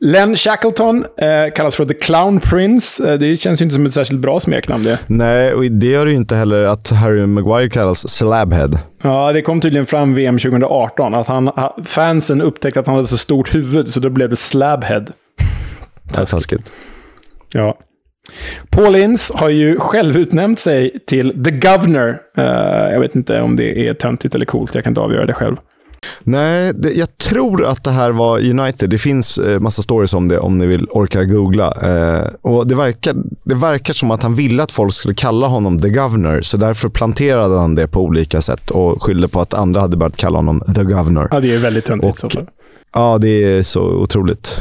[0.00, 3.12] Len Shackleton eh, kallas för The Clown Prince.
[3.12, 4.98] Eh, det känns ju inte som ett särskilt bra smeknamn det.
[5.06, 8.70] Nej, och det gör det ju inte heller att Harry Maguire kallas Slabhead.
[9.02, 11.50] Ja, det kom tydligen fram VM 2018 att han,
[11.84, 15.04] fansen upptäckte att han hade så stort huvud, så då blev det Slabhead.
[16.14, 16.72] Taskigt.
[17.52, 17.78] Ja.
[18.70, 22.08] Paul Ince har ju själv utnämnt sig till The Governor.
[22.38, 22.44] Uh,
[22.92, 25.56] jag vet inte om det är töntigt eller coolt, jag kan inte avgöra det själv.
[26.22, 28.90] Nej, det, jag tror att det här var United.
[28.90, 31.72] Det finns eh, massa stories om det om ni vill orka googla.
[31.82, 33.14] Eh, och det verkar,
[33.44, 36.88] det verkar som att han ville att folk skulle kalla honom The Governor, så därför
[36.88, 40.62] planterade han det på olika sätt och skyllde på att andra hade börjat kalla honom
[40.74, 41.28] The Governor.
[41.30, 42.24] Ja, det är väldigt töntigt.
[42.94, 44.60] Ja, det är så otroligt.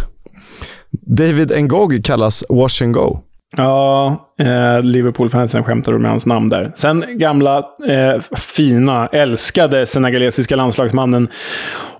[0.91, 3.19] David Ngog kallas Wash and Go.
[3.57, 6.71] Ja, eh, Liverpool-fansen skämtade med hans namn där.
[6.75, 7.57] Sen gamla,
[7.89, 11.27] eh, fina, älskade senegalesiska landslagsmannen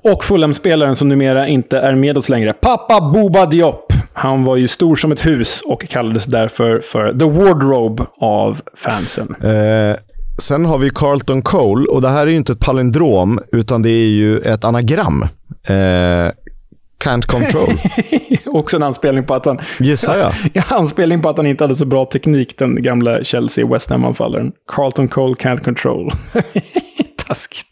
[0.01, 2.53] och Fulham-spelaren som numera inte är med oss längre.
[2.53, 3.93] Pappa Boba Diop.
[4.13, 9.35] Han var ju stor som ett hus och kallades därför för The Wardrobe av fansen.
[9.41, 9.95] Eh,
[10.37, 13.89] sen har vi Carlton Cole och det här är ju inte ett palindrom utan det
[13.89, 15.21] är ju ett anagram.
[15.69, 16.31] Eh,
[17.05, 17.69] can't control.
[18.45, 19.59] Också en anspelning på att han...
[19.79, 20.31] Gissar jag.
[20.53, 24.51] Ja, anspelning på att han inte hade så bra teknik, den gamla Chelsea West Ham-anfallaren.
[24.67, 26.11] Carlton Cole can't control.
[27.27, 27.67] Taskigt.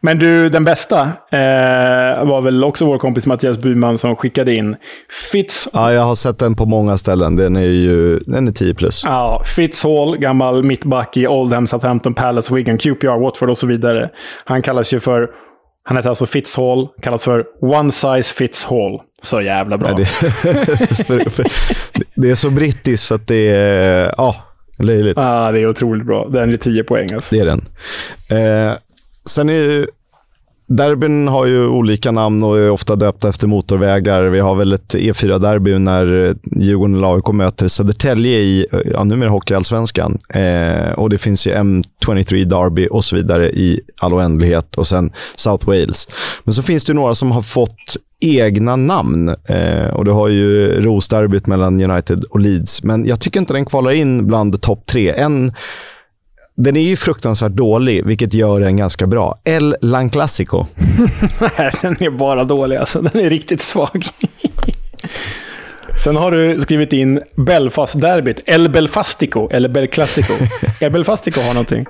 [0.00, 1.00] Men du, den bästa
[1.30, 4.76] eh, var väl också vår kompis Mattias Byman som skickade in
[5.32, 5.68] Fitz...
[5.72, 7.36] Ja, jag har sett den på många ställen.
[7.36, 9.02] Den är ju den är 10 plus.
[9.04, 14.10] Ja, Fitzhall, gammal mittback i Oldham, Southampton, Palace, Wigan, QPR, Watford och så vidare.
[14.44, 15.28] Han kallas ju för...
[15.88, 19.00] Han heter alltså Fitzhall, kallas för One Size Fits Hall.
[19.22, 19.88] Så jävla bra.
[19.88, 20.04] Ja, det,
[21.04, 21.44] för, för,
[22.14, 24.36] det är så brittiskt så att det är ja,
[24.78, 25.16] löjligt.
[25.16, 26.28] Ja, det är otroligt bra.
[26.28, 27.34] Den är 10 poäng alltså.
[27.34, 27.60] Det är den.
[28.30, 28.76] Eh,
[29.28, 29.86] sen är ju,
[30.68, 34.22] derbyn har ju olika namn och är ofta döpta efter motorvägar.
[34.22, 40.18] Vi har väl ett E4-derby när Djurgården eller AIK möter Södertälje i, ja, numera Hockeyallsvenskan.
[40.28, 45.12] Eh, och det finns ju M23 Derby och så vidare i all oändlighet och sen
[45.36, 46.08] South Wales.
[46.44, 49.28] Men så finns det ju några som har fått egna namn.
[49.28, 52.82] Eh, och du har ju Rosderbyt mellan United och Leeds.
[52.82, 55.10] Men jag tycker inte den kvalar in bland topp tre.
[55.10, 55.52] En
[56.58, 59.38] den är ju fruktansvärt dålig, vilket gör den ganska bra.
[59.44, 60.64] El Lan Clasico.
[61.58, 63.00] Nej, den är bara dålig alltså.
[63.02, 64.04] Den är riktigt svag.
[66.04, 68.42] Sen har du skrivit in Belfast-derbyt.
[68.46, 70.32] El Belfastico, eller Belclassico.
[70.80, 71.86] El Belfastico har någonting.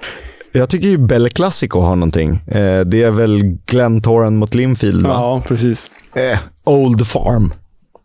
[0.53, 2.31] Jag tycker ju Bel Clasico har någonting.
[2.47, 5.13] Eh, det är väl Glentoran mot Linfield, va?
[5.13, 5.91] Ja, precis.
[6.15, 7.53] Eh, Old Farm.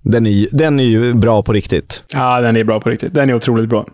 [0.02, 2.04] Den är, den är ju bra på riktigt.
[2.14, 3.14] Ja, den är bra på riktigt.
[3.14, 3.86] Den är otroligt bra.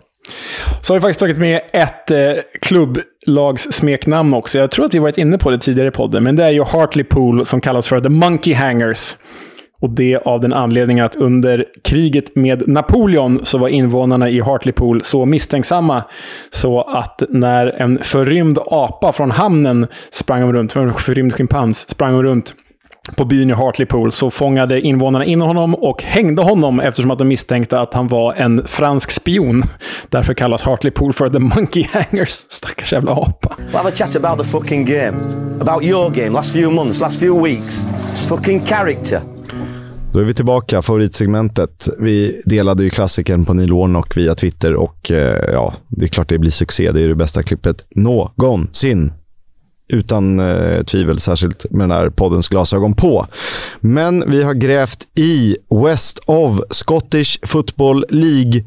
[0.80, 2.18] Så har vi faktiskt tagit med ett eh,
[2.60, 4.58] klubblagssmeknamn också.
[4.58, 6.64] Jag tror att vi varit inne på det tidigare i podden, men det är ju
[6.64, 9.16] Hartlepool som kallas för The Monkey Hangers.
[9.80, 15.04] Och det av den anledningen att under kriget med Napoleon så var invånarna i Hartlepool
[15.04, 16.02] så misstänksamma
[16.50, 22.14] så att när en förrymd apa från hamnen sprang om runt, en förrymd schimpans sprang
[22.14, 22.54] om runt
[23.16, 27.28] på byn i Hartlepool så fångade invånarna in honom och hängde honom eftersom att de
[27.28, 29.62] misstänkte att han var en fransk spion.
[30.08, 32.38] Därför kallas Hartlepool för The Monkey Hangers.
[32.48, 33.56] Stackars jävla apa.
[33.58, 35.18] We'll have a chat about the fucking game.
[35.60, 37.84] About your game, last few months, last few weeks.
[38.28, 39.18] Fucking character.
[40.12, 41.88] Då är vi tillbaka, favoritsegmentet.
[41.98, 46.28] Vi delade ju klassikern på Neil Warnock via Twitter och eh, ja, det är klart
[46.28, 46.92] det blir succé.
[46.92, 49.12] Det är det bästa klippet någonsin.
[49.90, 53.26] Utan eh, tvivel, särskilt med den här poddens glasögon på.
[53.80, 55.56] Men vi har grävt i
[55.86, 58.64] West of Scottish Football League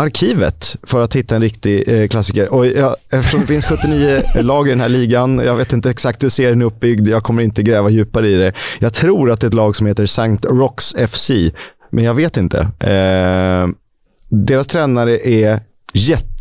[0.00, 2.52] arkivet för att hitta en riktig eh, klassiker.
[2.52, 6.24] Och jag, eftersom det finns 79 lag i den här ligan, jag vet inte exakt
[6.24, 8.52] hur serien är uppbyggd, jag kommer inte gräva djupare i det.
[8.78, 10.48] Jag tror att det är ett lag som heter St.
[10.48, 11.30] Rocks FC,
[11.90, 12.58] men jag vet inte.
[12.80, 13.68] Eh,
[14.28, 15.60] deras tränare är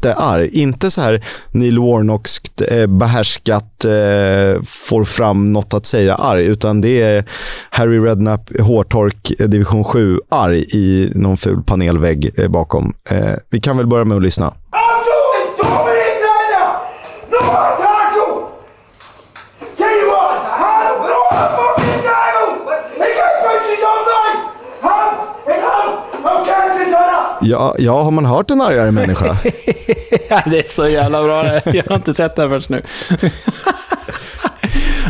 [0.06, 0.50] jättearg.
[0.54, 6.82] Inte så här Neil Warnockskt eh, behärskat, eh, får fram något att säga arg, utan
[6.82, 7.24] det är
[7.70, 12.94] Harry Redknapp, hårtork, eh, division 7, arg i någon ful panelvägg eh, bakom.
[13.06, 14.46] Eh, vi kan väl börja med att lyssna.
[14.72, 16.70] Absolut dominator!
[17.32, 17.38] No
[17.82, 18.36] tackle!
[19.78, 21.24] Tell you what, han bra
[21.58, 22.52] fucking tackle!
[23.00, 24.40] He gets punches offline!
[24.82, 25.10] Han,
[25.54, 25.90] and han,
[26.24, 27.39] och kanske sådana!
[27.50, 29.26] Ja, ja, har man hört en argare människa?
[30.46, 31.62] det är så jävla bra det.
[31.74, 32.82] Jag har inte sett det här först nu.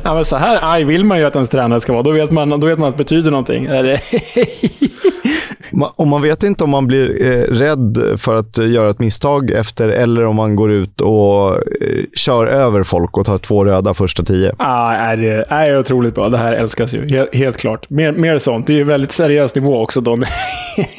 [0.03, 2.03] Ja, men så här arg vill man ju att ens tränare ska vara.
[2.03, 3.67] Då vet man, då vet man att det betyder någonting.
[5.95, 9.89] Och man vet inte om man blir eh, rädd för att göra ett misstag efter
[9.89, 14.23] eller om man går ut och eh, kör över folk och tar två röda första
[14.23, 14.55] tio.
[14.59, 16.29] Ja, är det är otroligt bra.
[16.29, 17.09] Det här älskas ju.
[17.09, 17.89] Helt, helt klart.
[17.89, 18.67] Mer, mer sånt.
[18.67, 20.01] Det är ju väldigt seriös nivå också.
[20.01, 20.19] Då.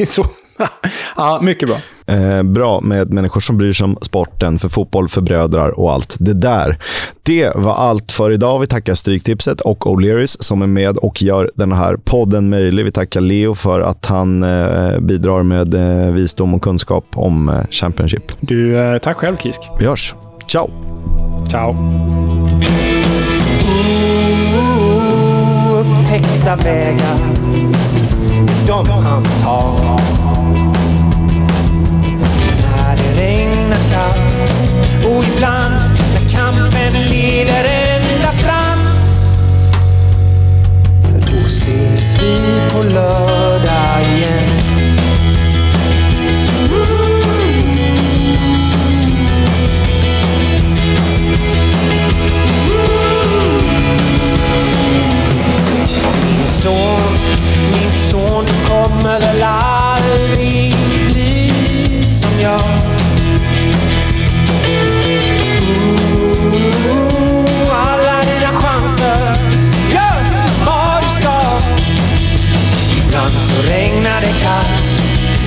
[0.06, 0.24] så,
[1.16, 1.76] ja, mycket bra.
[2.16, 6.16] Eh, bra med människor som bryr sig om sporten, för fotboll, för brödrar och allt
[6.18, 6.78] det där.
[7.22, 8.60] Det var allt för idag.
[8.60, 12.84] Vi tackar Stryktipset och O'Learys som är med och gör den här podden möjlig.
[12.84, 17.54] Vi tackar Leo för att han eh, bidrar med eh, visdom och kunskap om eh,
[17.70, 18.32] Championship.
[18.40, 19.60] Du, eh, tack själv Kisk.
[19.78, 20.14] Vi hörs.
[20.48, 20.70] Ciao!
[21.50, 21.76] Ciao.
[25.80, 27.18] Upptäckta vägar,
[28.66, 30.19] de han tar.
[42.30, 44.29] Vi på lördag igen.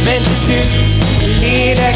[0.05, 1.03] Men till slut
[1.41, 1.93] leder